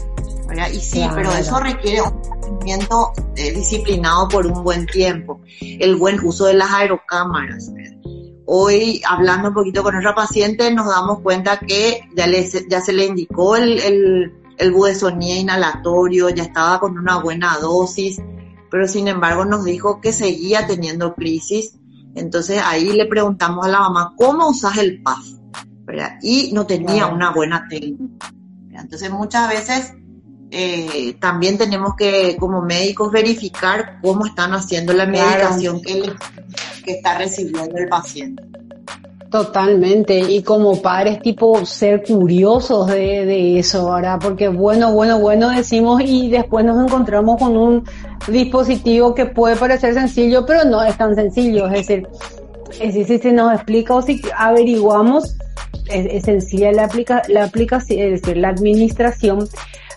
[0.47, 0.71] ¿verdad?
[0.73, 5.41] Y sí, pero eso requiere un tratamiento eh, disciplinado por un buen tiempo.
[5.61, 7.71] El buen uso de las aerocámaras,
[8.49, 12.93] Hoy, hablando un poquito con nuestra paciente, nos damos cuenta que ya, le, ya se
[12.93, 18.23] le indicó el, el, el budesonía inhalatorio, ya estaba con una buena dosis,
[18.71, 21.77] pero sin embargo nos dijo que seguía teniendo crisis.
[22.15, 25.27] Entonces ahí le preguntamos a la mamá, ¿cómo usas el PAF?
[26.23, 28.33] Y no tenía una buena técnica.
[28.73, 29.95] Entonces muchas veces
[30.51, 36.13] eh, también tenemos que como médicos verificar cómo están haciendo la medicación que,
[36.85, 38.43] que está recibiendo el paciente.
[39.31, 44.19] Totalmente, y como padres tipo ser curiosos de, de eso, ¿verdad?
[44.23, 47.85] Porque bueno, bueno, bueno decimos y después nos encontramos con un
[48.29, 52.09] dispositivo que puede parecer sencillo, pero no es tan sencillo, es decir,
[52.81, 55.37] es decir, si nos explica o si averiguamos,
[55.89, 59.49] es, sencilla la, aplica, la aplicación, es decir, la administración,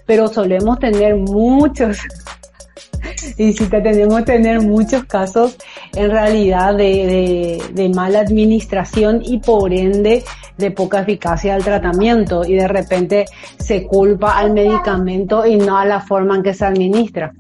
[0.09, 1.99] pero solemos tener muchos
[3.37, 5.55] y si tenemos tener muchos casos
[5.93, 10.23] en realidad de, de, mala administración y por ende
[10.57, 13.25] de poca eficacia del tratamiento y de repente
[13.59, 17.31] se culpa al medicamento y no a la forma en que se administra.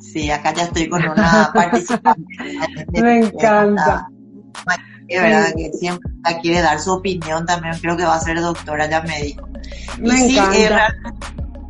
[0.00, 2.22] Sí, acá ya estoy con una participante.
[2.94, 4.08] Me encanta.
[5.08, 8.88] Es verdad que siempre quiere dar su opinión también, creo que va a ser doctora
[8.88, 9.48] ya médico.
[9.98, 10.94] Me encanta.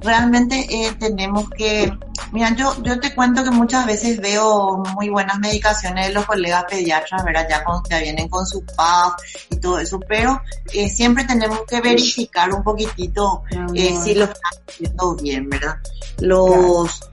[0.00, 1.92] realmente, eh, tenemos que
[2.34, 6.64] Mira, yo, yo te cuento que muchas veces veo muy buenas medicaciones de los colegas
[6.68, 7.46] pediatras, ¿verdad?
[7.48, 9.14] Ya, con, ya vienen con su PAF
[9.50, 10.42] y todo eso, pero
[10.72, 15.76] eh, siempre tenemos que verificar un poquitito eh, si lo están haciendo bien, ¿verdad?
[16.18, 17.08] Los,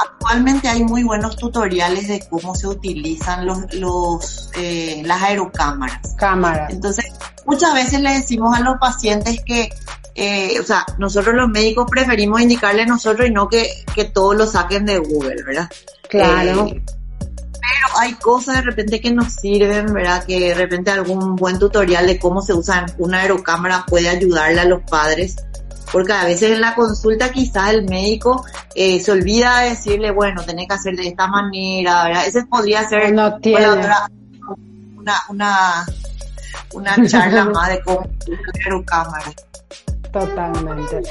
[0.00, 6.14] actualmente hay muy buenos tutoriales de cómo se utilizan los, los, eh, las aerocámaras.
[6.16, 6.72] Cámaras.
[6.72, 7.06] Entonces,
[7.46, 9.70] muchas veces le decimos a los pacientes que
[10.14, 14.36] eh, o sea, nosotros los médicos preferimos indicarle a nosotros y no que, que todos
[14.36, 15.70] lo saquen de Google, ¿verdad?
[16.08, 16.66] Claro.
[16.66, 20.24] Eh, pero hay cosas de repente que nos sirven, ¿verdad?
[20.24, 24.64] Que de repente algún buen tutorial de cómo se usa una aerocámara puede ayudarle a
[24.64, 25.36] los padres.
[25.92, 30.42] Porque a veces en la consulta quizás el médico eh, se olvida de decirle, bueno,
[30.44, 32.26] tenés que hacer de esta manera, ¿verdad?
[32.26, 33.66] Ese podría ser no tiene.
[33.66, 34.08] Otra,
[34.96, 35.86] una, una,
[36.72, 39.32] una charla más de cómo usar aerocámara.
[40.12, 41.02] Totalmente.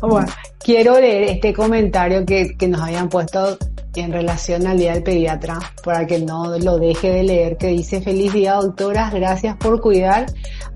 [0.00, 3.56] Bueno, quiero leer este comentario que, que nos habían puesto
[3.94, 8.00] en relación al Día del Pediatra, para que no lo deje de leer, que dice,
[8.00, 10.26] feliz día doctoras, gracias por cuidar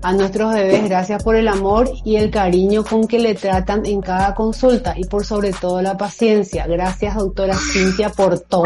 [0.01, 4.01] a nuestros bebés, gracias por el amor y el cariño con que le tratan en
[4.01, 6.67] cada consulta y por sobre todo la paciencia.
[6.67, 8.65] Gracias doctora Cintia por todo.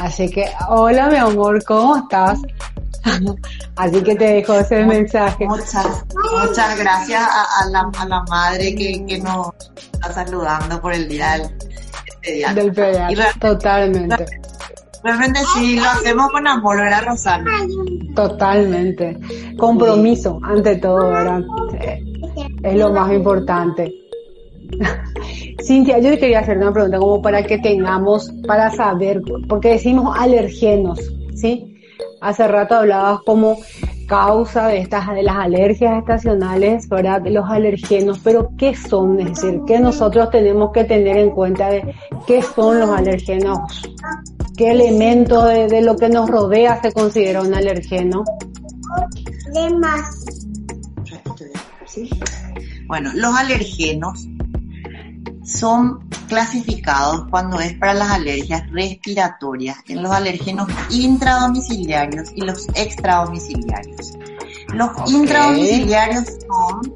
[0.00, 2.40] Así que, hola mi amor, ¿cómo estás?
[3.76, 5.46] Así que te dejo ese mensaje.
[5.46, 6.04] Muchas,
[6.44, 9.48] muchas gracias a, la, a la madre que, que nos
[9.92, 11.50] está saludando por el día del
[12.26, 12.62] pediatra.
[12.62, 14.26] Del pediatra, totalmente.
[15.02, 17.50] Realmente sí, lo hacemos con amor, ¿verdad, Rosana?
[18.14, 19.16] Totalmente.
[19.56, 21.42] Compromiso, ante todo, ¿verdad?
[22.62, 23.94] Es lo más importante.
[25.62, 30.16] Cintia, yo te quería hacer una pregunta como para que tengamos, para saber, porque decimos
[30.18, 30.98] alergenos,
[31.34, 31.76] ¿sí?
[32.20, 33.58] Hace rato hablabas como
[34.06, 37.20] causa de estas de las alergias estacionales, ¿verdad?
[37.20, 39.20] De los alergenos, pero ¿qué son?
[39.20, 41.94] Es decir, ¿qué nosotros tenemos que tener en cuenta de
[42.26, 43.58] qué son los alergenos?
[44.56, 48.24] ¿Qué elemento de, de lo que nos rodea se considera un alergeno?
[49.52, 50.24] De más.
[52.86, 54.26] Bueno, los alergenos
[55.46, 64.14] son clasificados cuando es para las alergias respiratorias en los alergenos intradomiciliarios y los extradomiciliarios.
[64.74, 66.94] Los intradomiciliarios son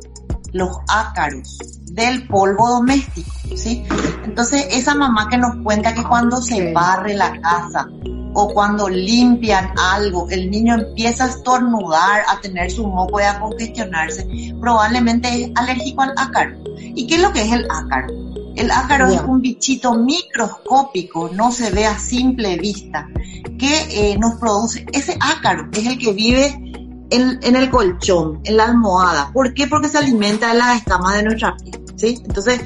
[0.52, 1.58] los ácaros
[1.92, 3.84] del polvo doméstico, ¿sí?
[4.24, 7.88] Entonces, esa mamá que nos cuenta que cuando se barre la casa
[8.34, 13.38] o cuando limpian algo, el niño empieza a estornudar, a tener su moco y a
[13.38, 14.26] congestionarse,
[14.60, 16.56] probablemente es alérgico al ácaro.
[16.78, 18.30] ¿Y qué es lo que es el ácaro?
[18.56, 23.06] El ácaro es un bichito microscópico, no se ve a simple vista,
[23.58, 26.46] que eh, nos produce, ese ácaro es el que vive
[27.10, 29.30] en, en el colchón, en la almohada.
[29.32, 29.66] ¿Por qué?
[29.66, 32.22] Porque se alimenta de las escamas de nuestra piel, ¿sí?
[32.24, 32.60] Entonces,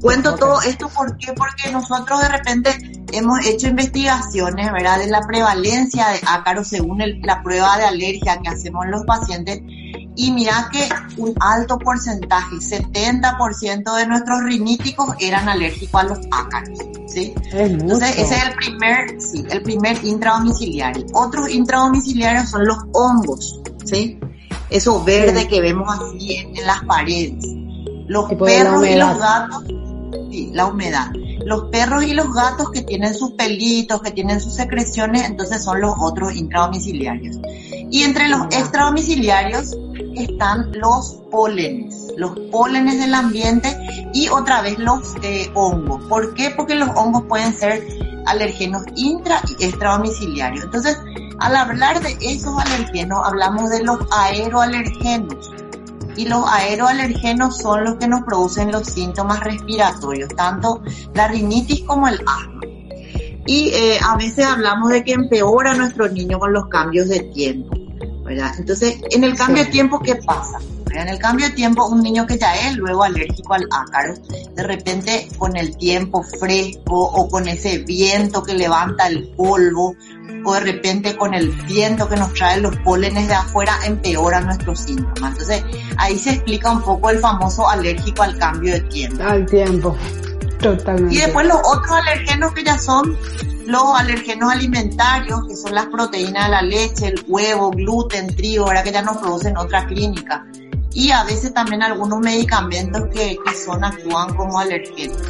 [0.00, 1.32] cuento todo esto, ¿por qué?
[1.32, 2.70] Porque nosotros de repente
[3.12, 4.98] hemos hecho investigaciones, ¿verdad?
[4.98, 9.04] De la prevalencia de ácaro según el- la prueba de alergia que hacemos en los
[9.04, 9.60] pacientes
[10.18, 16.76] y mira que un alto porcentaje, 70% de nuestros riníticos eran alérgicos a los ácaros,
[17.06, 17.32] ¿sí?
[17.52, 17.70] Es.
[17.70, 21.06] Entonces, ese es el primer, sí, el primer intradomiciliario.
[21.12, 24.18] Otros intradomiciliarios son los hongos, ¿sí?
[24.70, 25.46] Eso verde Sí.
[25.46, 27.44] que vemos así en, en las paredes.
[28.08, 29.64] Los perros y los gatos,
[30.32, 31.12] sí, la humedad.
[31.44, 35.80] Los perros y los gatos que tienen sus pelitos, que tienen sus secreciones, entonces son
[35.80, 37.38] los otros intradomiciliarios.
[37.90, 39.76] Y entre los extradomiciliarios
[40.24, 43.76] están los pólenes, los pólenes del ambiente
[44.12, 46.04] y otra vez los eh, hongos.
[46.06, 46.50] ¿Por qué?
[46.56, 47.82] Porque los hongos pueden ser
[48.26, 50.64] alergenos intra y extradomiciliarios.
[50.64, 50.96] Entonces,
[51.40, 55.50] al hablar de esos alergenos, hablamos de los aeroalergenos.
[56.16, 60.82] Y los aeroalergenos son los que nos producen los síntomas respiratorios, tanto
[61.14, 62.60] la rinitis como el asma.
[63.46, 67.77] Y eh, a veces hablamos de que empeora nuestro niño con los cambios de tiempo.
[68.28, 68.52] ¿Verdad?
[68.58, 70.58] Entonces, en el cambio de tiempo, ¿qué pasa?
[70.84, 71.02] ¿Verdad?
[71.02, 74.14] En el cambio de tiempo, un niño que ya es luego alérgico al ácaro,
[74.54, 79.96] de repente con el tiempo fresco o con ese viento que levanta el polvo,
[80.44, 84.80] o de repente con el viento que nos trae los pólenes de afuera, empeora nuestros
[84.80, 85.32] síntomas.
[85.32, 85.64] Entonces,
[85.96, 89.22] ahí se explica un poco el famoso alérgico al cambio de tiempo.
[89.22, 89.96] Al tiempo.
[90.60, 91.14] Totalmente.
[91.14, 93.16] Y después los otros alergenos que ya son
[93.68, 98.82] los alergenos alimentarios, que son las proteínas de la leche, el huevo, gluten, trigo, ¿verdad?
[98.82, 100.46] que ya nos producen otra clínica.
[100.94, 105.20] Y a veces también algunos medicamentos que, que son, actúan como alergenos.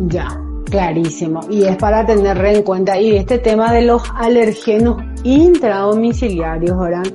[0.00, 0.36] Ya,
[0.68, 1.46] clarísimo.
[1.48, 2.98] Y es para tener en cuenta.
[2.98, 7.06] Y este tema de los alergenos intradomiciliarios, ¿verdad?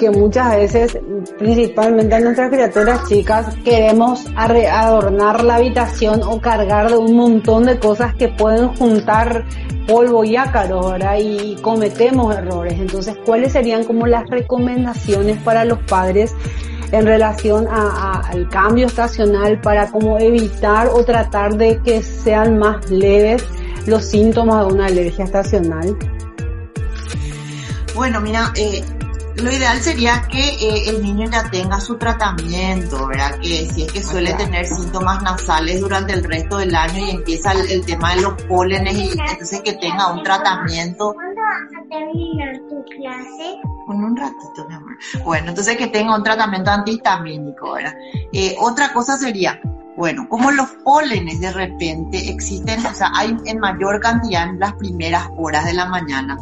[0.00, 0.98] Que muchas veces,
[1.38, 7.78] principalmente a nuestras criaturas chicas, queremos adornar la habitación o cargar de un montón de
[7.78, 9.44] cosas que pueden juntar
[9.86, 11.18] polvo y ácaros, ¿verdad?
[11.20, 12.80] Y cometemos errores.
[12.80, 16.34] Entonces, ¿cuáles serían como las recomendaciones para los padres
[16.92, 23.44] en relación al cambio estacional para como evitar o tratar de que sean más leves
[23.84, 25.94] los síntomas de una alergia estacional?
[27.94, 28.82] Bueno, mira, eh,
[29.36, 33.38] lo ideal sería que eh, el niño ya tenga su tratamiento, ¿verdad?
[33.40, 37.52] Que si es que suele tener síntomas nasales durante el resto del año y empieza
[37.52, 41.14] el, tema de los pólenes y entonces que tenga un tratamiento.
[41.14, 43.60] ¿Cuándo vas a terminar tu clase?
[43.86, 44.98] Con un ratito, mi amor.
[45.24, 47.94] Bueno, entonces que tenga un tratamiento antihistamínico, ¿verdad?
[48.32, 49.60] Eh, otra cosa sería,
[49.96, 54.74] bueno, como los pólenes de repente existen, o sea, hay en mayor cantidad en las
[54.74, 56.36] primeras horas de la mañana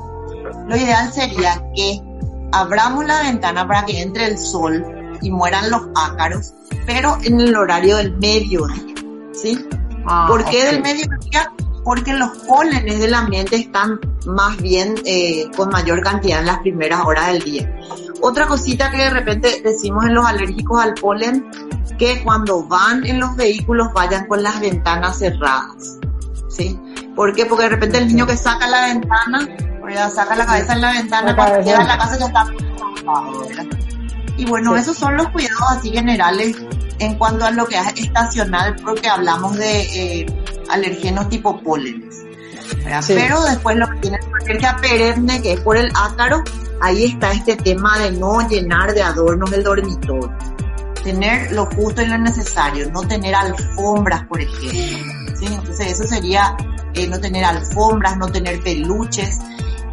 [0.66, 2.01] lo ideal sería que
[2.53, 4.84] abramos la ventana para que entre el sol
[5.20, 6.55] y mueran los ácaros,
[6.86, 8.94] pero en el horario del mediodía,
[9.32, 9.66] ¿sí?
[10.07, 11.53] Ah, ¿Por qué del mediodía?
[11.84, 17.01] Porque los pólenes del ambiente están más bien eh, con mayor cantidad en las primeras
[17.05, 17.80] horas del día.
[18.20, 21.49] Otra cosita que de repente decimos en los alérgicos al polen,
[21.99, 25.99] que cuando van en los vehículos vayan con las ventanas cerradas,
[26.49, 26.78] ¿sí?
[27.14, 27.46] ¿Por qué?
[27.46, 29.49] Porque de repente el niño que saca la ventana
[29.97, 32.47] saca la cabeza en la ventana, cuando llega a la casa ya está
[34.36, 36.57] Y bueno, esos son los cuidados así generales
[36.99, 39.82] en cuanto a lo que es estacional, porque hablamos de
[40.20, 40.26] eh,
[40.68, 42.24] alergenos tipo pólenes.
[43.07, 46.43] Pero después lo que tiene alergia perenne, que es por el ácaro,
[46.80, 50.32] ahí está este tema de no llenar de adornos el dormitorio.
[51.03, 55.12] Tener lo justo y lo necesario, no tener alfombras, por ejemplo.
[55.41, 56.57] Entonces eso sería
[56.95, 59.39] eh, no tener alfombras, no tener peluches.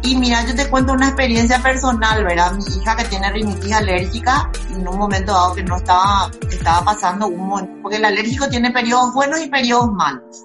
[0.06, 2.52] Y mira, yo te cuento una experiencia personal, ¿verdad?
[2.52, 7.26] Mi hija que tiene rinitis alérgica, en un momento dado que no estaba, estaba pasando
[7.26, 10.44] un momento, porque el alérgico tiene periodos buenos y periodos malos.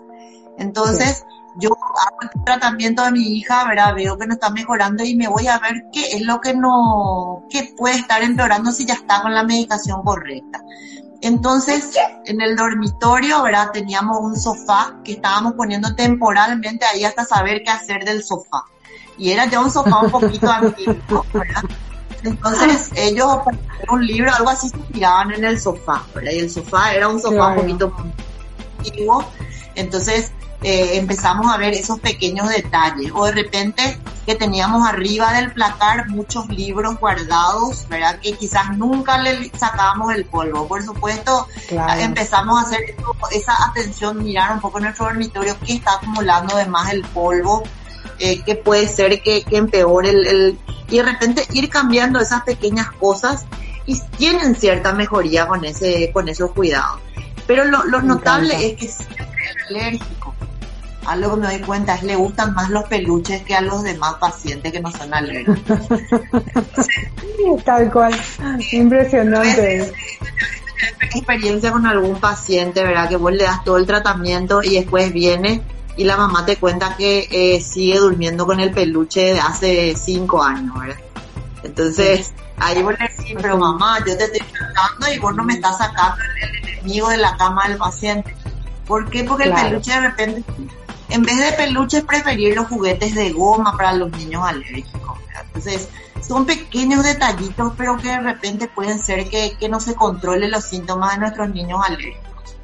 [0.57, 1.23] Entonces,
[1.59, 3.93] yo hago el tratamiento de mi hija, ¿verdad?
[3.93, 7.45] Veo que no está mejorando y me voy a ver qué es lo que no,
[7.51, 10.59] que puede estar empeorando si ya está con la medicación correcta.
[11.21, 11.91] Entonces,
[12.25, 13.69] en el dormitorio, ¿verdad?
[13.71, 18.65] Teníamos un sofá que estábamos poniendo temporalmente ahí hasta saber qué hacer del sofá
[19.21, 21.63] y era ya un sofá un poquito antiguo, ¿verdad?
[22.23, 23.57] Entonces ellos para
[23.91, 26.31] un libro, algo así, se tiraban en el sofá, ¿verdad?
[26.31, 27.95] Y el sofá era un sofá un poquito
[28.79, 29.23] antiguo,
[29.75, 30.31] entonces
[30.63, 33.11] eh, empezamos a ver esos pequeños detalles.
[33.13, 38.17] O de repente que teníamos arriba del placar muchos libros guardados, ¿verdad?
[38.19, 40.67] Que quizás nunca le sacábamos el polvo.
[40.67, 41.47] Por supuesto,
[41.99, 42.95] empezamos a hacer
[43.31, 47.61] esa atención, mirar un poco en nuestro dormitorio que está acumulando además el polvo
[48.19, 50.57] eh, que puede ser que, empeore el,
[50.89, 53.45] y de repente ir cambiando esas pequeñas cosas
[53.85, 56.99] y tienen cierta mejoría con ese con esos cuidados.
[57.47, 60.35] Pero lo, notable es que siempre el alérgico,
[61.05, 64.15] algo que me doy cuenta es le gustan más los peluches que a los demás
[64.19, 65.87] pacientes que no son alérgicos.
[67.65, 68.15] Tal cual,
[68.71, 69.91] impresionante.
[71.13, 73.09] experiencia con algún paciente, ¿verdad?
[73.09, 75.61] Que vos le das todo el tratamiento y después viene
[76.01, 80.41] y la mamá te cuenta que eh, sigue durmiendo con el peluche de hace cinco
[80.41, 80.99] años, ¿verdad?
[81.61, 85.53] Entonces, ahí vos le decís, pero mamá, yo te estoy tratando y vos no me
[85.53, 88.35] estás sacando el, enemigo de la cama del paciente.
[88.87, 89.23] ¿Por qué?
[89.25, 90.43] Porque el peluche de repente,
[91.09, 95.19] en vez de peluches, preferir los juguetes de goma para los niños alérgicos.
[95.45, 95.87] Entonces,
[96.19, 100.63] son pequeños detallitos, pero que de repente pueden ser que, que no se controlen los
[100.63, 102.55] síntomas de nuestros niños alérgicos.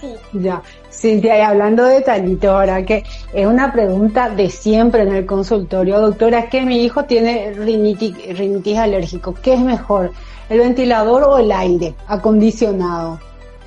[0.00, 0.14] Sí.
[0.32, 0.62] Ya,
[0.98, 6.00] Cintia, y hablando de detallitos, ahora que es una pregunta de siempre en el consultorio,
[6.00, 10.10] doctora, es que mi hijo tiene rinitis, rinitis alérgico, ¿qué es mejor,
[10.48, 13.20] el ventilador o el aire acondicionado?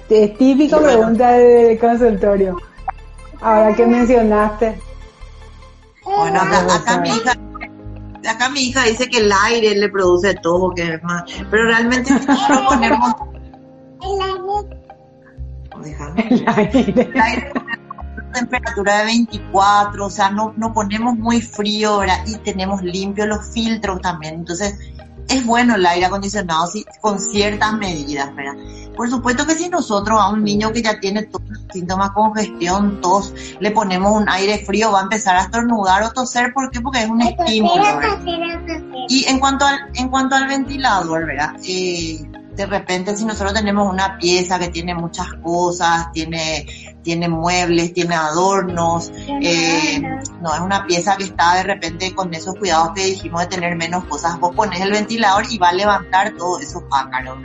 [0.09, 2.57] Es típica pregunta del consultorio.
[3.39, 4.77] Ahora que mencionaste.
[6.03, 7.32] Bueno, acá, mi hija
[8.29, 12.11] acá mi hija dice que el aire le produce todo, que es más, pero realmente
[12.49, 13.15] no ponemos
[16.29, 17.51] el aire.
[18.34, 22.23] temperatura de 24, o sea, no, no ponemos muy frío ¿verdad?
[22.25, 24.36] y tenemos limpios los filtros también.
[24.36, 24.77] Entonces,
[25.27, 28.55] es bueno el aire acondicionado sí, con ciertas medidas, ¿verdad?
[28.95, 32.99] Por supuesto que si nosotros a un niño que ya tiene todos los síntomas congestión,
[33.01, 36.82] tos, le ponemos un aire frío, va a empezar a estornudar o toser, ¿por qué?
[36.82, 37.84] Porque es un estímulo.
[39.07, 41.55] Y en cuanto al, en cuanto al ventilador, ¿verdad?
[41.63, 46.66] Eh, de repente si nosotros tenemos una pieza que tiene muchas cosas, tiene,
[47.02, 50.02] tiene muebles, tiene adornos, eh,
[50.41, 53.76] no es una pieza que está de repente con esos cuidados que dijimos de tener
[53.76, 57.38] menos cosas, vos pones el ventilador y va a levantar todos esos pájaros.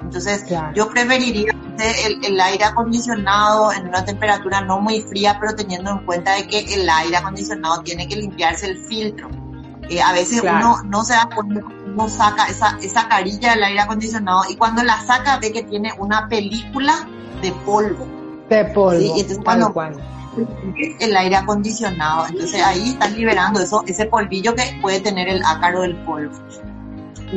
[0.00, 5.90] Entonces, yo preferiría el, el, aire acondicionado en una temperatura no muy fría, pero teniendo
[5.90, 9.28] en cuenta de que el aire acondicionado tiene que limpiarse el filtro.
[9.90, 11.60] Eh, a veces uno no se da cuenta,
[12.06, 16.28] saca esa, esa carilla del aire acondicionado y cuando la saca ve que tiene una
[16.28, 17.08] película
[17.40, 18.06] de polvo.
[18.50, 19.00] De polvo.
[19.00, 19.12] ¿sí?
[19.16, 19.72] Entonces cuando
[21.00, 25.82] el aire acondicionado, entonces ahí están liberando eso, ese polvillo que puede tener el ácaro
[25.82, 26.36] del polvo.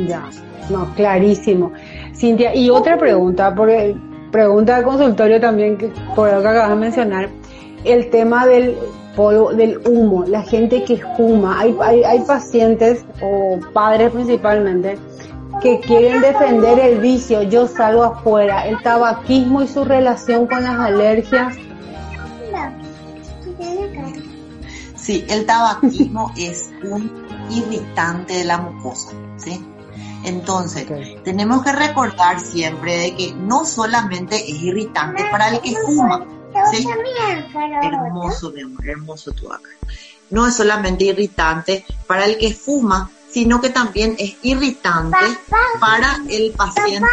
[0.06, 0.22] Ya,
[0.70, 1.72] no, clarísimo.
[2.14, 3.96] Cintia, y otra pregunta, porque
[4.30, 7.28] pregunta de consultorio también, que por lo que acabas de mencionar,
[7.84, 8.76] el tema del
[9.16, 14.98] polvo, del humo, la gente que fuma, hay, hay, hay pacientes o padres principalmente
[15.60, 20.78] que quieren defender el vicio, yo salgo afuera, el tabaquismo y su relación con las
[20.78, 21.56] alergias.
[24.96, 29.64] Sí, el tabaquismo es un irritante de la mucosa, ¿sí?
[30.24, 30.86] Entonces,
[31.24, 36.24] tenemos que recordar siempre de que no solamente es irritante para el que fuma,
[36.70, 36.86] ¿sí?
[37.82, 39.68] Hermoso, mi amor, hermoso tu acá.
[40.30, 45.16] No es solamente irritante para el que fuma, sino que también es irritante
[45.80, 47.08] para el paciente.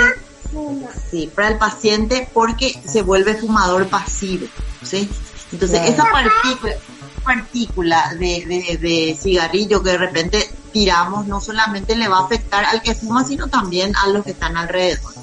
[1.11, 4.47] Sí, para el paciente porque se vuelve fumador pasivo,
[4.83, 5.07] ¿sí?
[5.51, 6.75] Entonces, esa partícula,
[7.23, 12.65] partícula de, de, de, cigarrillo que de repente tiramos no solamente le va a afectar
[12.65, 15.13] al que fuma, sino también a los que están alrededor.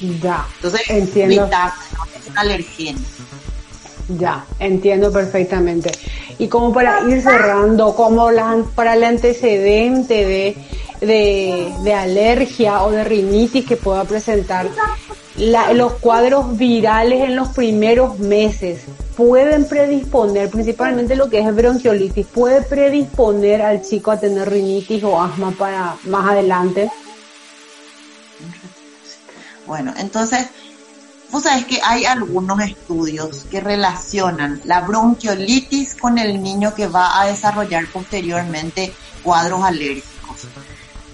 [0.00, 0.46] Ya.
[0.56, 1.44] Entonces, entiendo.
[1.44, 2.98] es un alergeno.
[4.18, 5.90] Ya, entiendo perfectamente.
[6.38, 10.56] Y como para ir cerrando, como la, para el antecedente de,
[11.00, 14.68] de, de alergia o de rinitis que pueda presentar,
[15.36, 18.80] la, los cuadros virales en los primeros meses
[19.16, 25.20] pueden predisponer, principalmente lo que es bronquiolitis, puede predisponer al chico a tener rinitis o
[25.20, 26.90] asma para más adelante.
[29.68, 30.46] Bueno, entonces,
[31.30, 37.20] vos sabés que hay algunos estudios que relacionan la bronquiolitis con el niño que va
[37.20, 40.48] a desarrollar posteriormente cuadros alérgicos.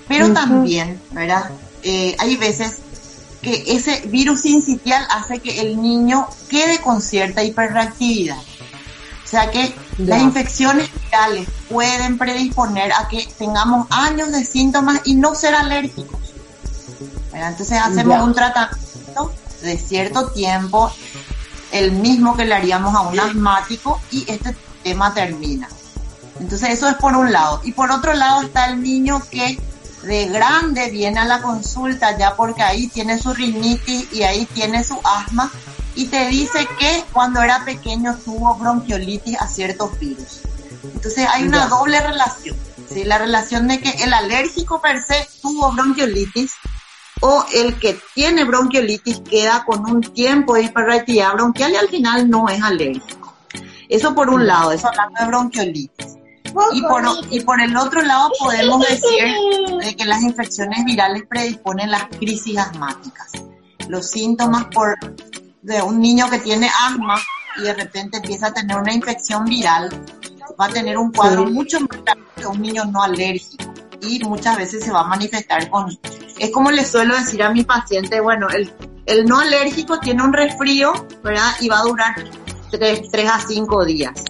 [0.06, 1.50] Pero también, ¿verdad?
[1.82, 2.78] Eh, hay veces
[3.42, 8.38] que ese virus sincitial hace que el niño quede con cierta hiperreactividad.
[8.38, 15.14] O sea que las infecciones virales pueden predisponer a que tengamos años de síntomas y
[15.14, 16.23] no ser alérgicos.
[17.34, 19.32] Entonces hacemos un tratamiento
[19.62, 20.90] de cierto tiempo,
[21.72, 25.68] el mismo que le haríamos a un asmático y este tema termina.
[26.40, 27.60] Entonces eso es por un lado.
[27.64, 29.58] Y por otro lado está el niño que
[30.02, 34.84] de grande viene a la consulta ya porque ahí tiene su rinitis y ahí tiene
[34.84, 35.50] su asma
[35.94, 40.42] y te dice que cuando era pequeño tuvo bronquiolitis a ciertos virus.
[40.82, 42.56] Entonces hay una doble relación,
[42.92, 43.04] ¿sí?
[43.04, 46.52] la relación de que el alérgico per se tuvo bronquiolitis
[47.20, 52.28] o el que tiene bronquiolitis queda con un tiempo de hiperreactividad bronquial y al final
[52.28, 53.34] no es alérgico.
[53.88, 56.18] Eso por un lado, eso hablando de bronquiolitis.
[56.72, 59.34] Y por, y por el otro lado podemos decir
[59.96, 63.32] que las infecciones virales predisponen las crisis asmáticas.
[63.88, 64.96] Los síntomas por,
[65.62, 67.16] de un niño que tiene asma
[67.56, 69.90] y de repente empieza a tener una infección viral,
[70.60, 74.56] va a tener un cuadro mucho más grave que un niño no alérgico y muchas
[74.56, 75.98] veces se va a manifestar con...
[76.38, 78.72] Es como le suelo decir a mi paciente, bueno, el,
[79.06, 81.52] el no alérgico tiene un resfrío, ¿verdad?
[81.60, 82.14] Y va a durar
[82.70, 84.24] 3, 3 a 5 días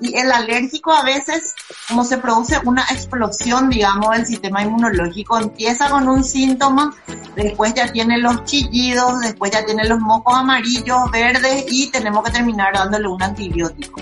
[0.00, 1.54] y el alérgico a veces,
[1.88, 6.94] como se produce una explosión, digamos, del sistema inmunológico, empieza con un síntoma,
[7.34, 12.32] después ya tiene los chillidos, después ya tiene los mocos amarillos, verdes y tenemos que
[12.32, 14.00] terminar dándole un antibiótico.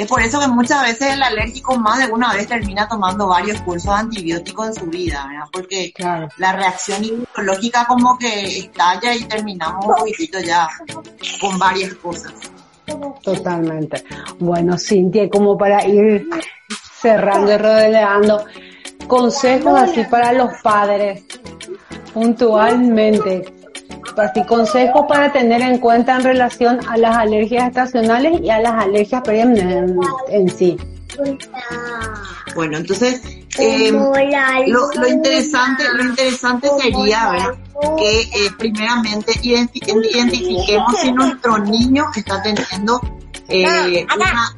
[0.00, 3.60] Es por eso que muchas veces el alérgico más de una vez termina tomando varios
[3.60, 5.44] cursos antibióticos en su vida, ¿verdad?
[5.52, 5.92] Porque
[6.38, 10.66] la reacción inmunológica como que estalla y terminamos un poquitito ya
[11.38, 12.32] con varias cosas.
[13.22, 14.02] Totalmente.
[14.38, 16.26] Bueno, Cintia, como para ir
[16.98, 18.46] cerrando y rodeando,
[19.06, 21.24] consejos así para los padres,
[22.14, 23.52] puntualmente,
[24.20, 28.72] así consejos para tener en cuenta en relación a las alergias estacionales y a las
[28.84, 29.92] alergias perennes
[30.28, 30.76] en, sí.
[32.54, 33.20] Bueno, entonces
[33.58, 37.42] eh, lo, interesante, lo interesante sería ver
[37.98, 43.00] que eh, primeramente identifiquemos si nuestro niño está teniendo
[43.50, 44.06] eh,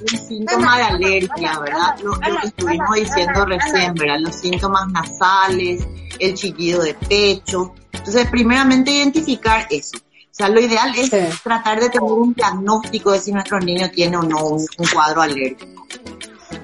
[0.01, 1.99] un síntoma de alergia, ¿verdad?
[2.03, 4.19] Lo, que estuvimos diciendo recién, ¿verdad?
[4.21, 5.87] Los síntomas nasales,
[6.19, 9.97] el chillido de pecho, Entonces, primeramente identificar eso.
[9.97, 11.11] O sea, lo ideal es
[11.43, 15.23] tratar de tener un diagnóstico de si nuestro niño tiene o no un, un cuadro
[15.23, 15.87] alérgico.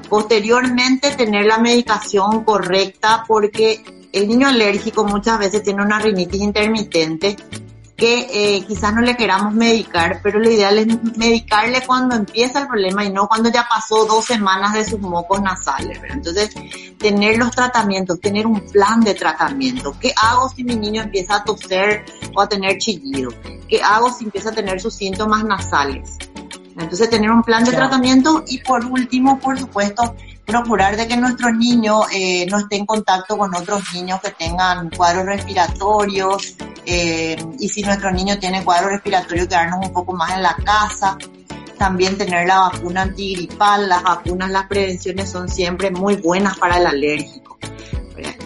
[0.08, 7.36] Posteriormente, tener la medicación correcta porque el niño alérgico muchas veces tiene una rinitis intermitente
[7.98, 10.86] que eh, quizás no le queramos medicar, pero lo ideal es
[11.16, 15.42] medicarle cuando empieza el problema y no cuando ya pasó dos semanas de sus mocos
[15.42, 15.98] nasales.
[16.08, 16.54] Entonces,
[16.96, 19.96] tener los tratamientos, tener un plan de tratamiento.
[19.98, 22.04] ¿Qué hago si mi niño empieza a toser
[22.36, 23.30] o a tener chillido?
[23.68, 26.18] ¿Qué hago si empieza a tener sus síntomas nasales?
[26.78, 30.14] Entonces, tener un plan de tratamiento y por último, por supuesto,
[30.48, 34.88] procurar de que nuestro niño eh, no esté en contacto con otros niños que tengan
[34.88, 40.42] cuadros respiratorios eh, y si nuestro niño tiene cuadros respiratorios quedarnos un poco más en
[40.42, 41.18] la casa.
[41.76, 46.86] También tener la vacuna antigripal, las vacunas, las prevenciones son siempre muy buenas para el
[46.86, 47.58] alérgico.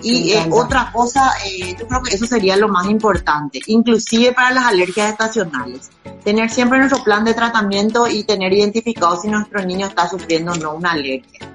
[0.02, 1.32] Y eh, otra cosa,
[1.78, 5.90] yo creo que eso sería lo más importante, inclusive para las alergias estacionales.
[6.24, 10.56] Tener siempre nuestro plan de tratamiento y tener identificado si nuestro niño está sufriendo o
[10.56, 11.48] no una alergia.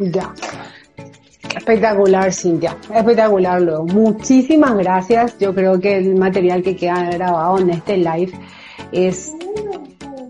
[0.00, 0.32] Ya.
[1.54, 2.76] Espectacular, Cintia.
[2.94, 3.84] Espectacular, luego.
[3.84, 5.38] Muchísimas gracias.
[5.38, 8.32] Yo creo que el material que queda grabado en este live
[8.92, 9.32] es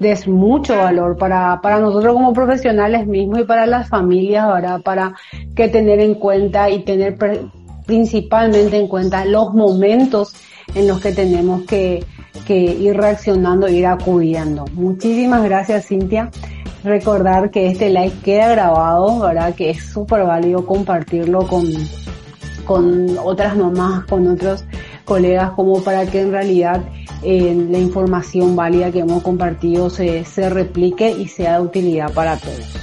[0.01, 5.15] de mucho valor para, para nosotros como profesionales mismos y para las familias, ahora Para
[5.55, 7.17] que tener en cuenta y tener
[7.87, 10.35] principalmente en cuenta los momentos
[10.75, 12.05] en los que tenemos que,
[12.47, 14.65] que ir reaccionando, ir acudiendo.
[14.73, 16.31] Muchísimas gracias, Cintia
[16.85, 19.55] recordar que este live queda grabado, ¿verdad?
[19.55, 21.65] Que es súper válido compartirlo con,
[22.67, 24.65] con otras mamás, con otros
[25.05, 26.83] colegas, como para que en realidad
[27.23, 32.37] eh, la información válida que hemos compartido se, se replique y sea de utilidad para
[32.37, 32.77] todos.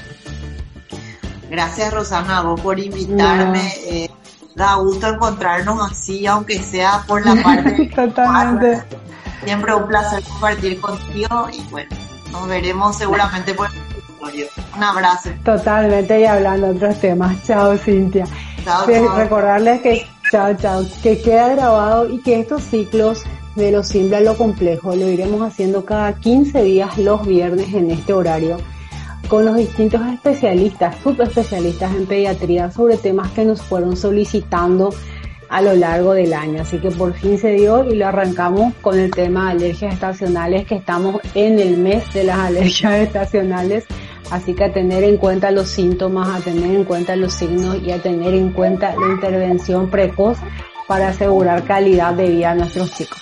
[1.49, 3.73] Gracias Rosana, vos por invitarme.
[3.85, 4.09] Eh,
[4.55, 7.89] da gusto encontrarnos así, aunque sea por la parte.
[7.95, 8.83] Totalmente.
[9.45, 11.89] Siempre un placer compartir contigo y bueno,
[12.31, 13.69] nos veremos seguramente por
[14.75, 15.29] un abrazo.
[15.43, 17.43] Totalmente, y hablando de otros temas.
[17.43, 18.25] Chao, Cintia.
[18.63, 23.23] Chao, Recordarles que, chao, chao, que queda grabado y que estos ciclos
[23.55, 27.89] de lo simple a lo complejo lo iremos haciendo cada 15 días los viernes en
[27.89, 28.57] este horario
[29.27, 34.93] con los distintos especialistas, subespecialistas en pediatría sobre temas que nos fueron solicitando
[35.49, 36.61] a lo largo del año.
[36.61, 40.65] Así que por fin se dio y lo arrancamos con el tema de alergias estacionales,
[40.65, 43.85] que estamos en el mes de las alergias estacionales.
[44.31, 47.91] Así que a tener en cuenta los síntomas, a tener en cuenta los signos y
[47.91, 50.37] a tener en cuenta la intervención precoz
[50.87, 53.19] para asegurar calidad de vida a nuestros chicos.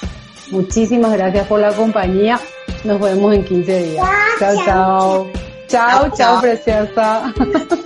[0.52, 2.40] Muchísimas gracias por la compañía.
[2.84, 4.08] Nos vemos en 15 días.
[4.40, 5.32] Chao, chao.
[5.68, 7.34] Chao, chao, preciosa.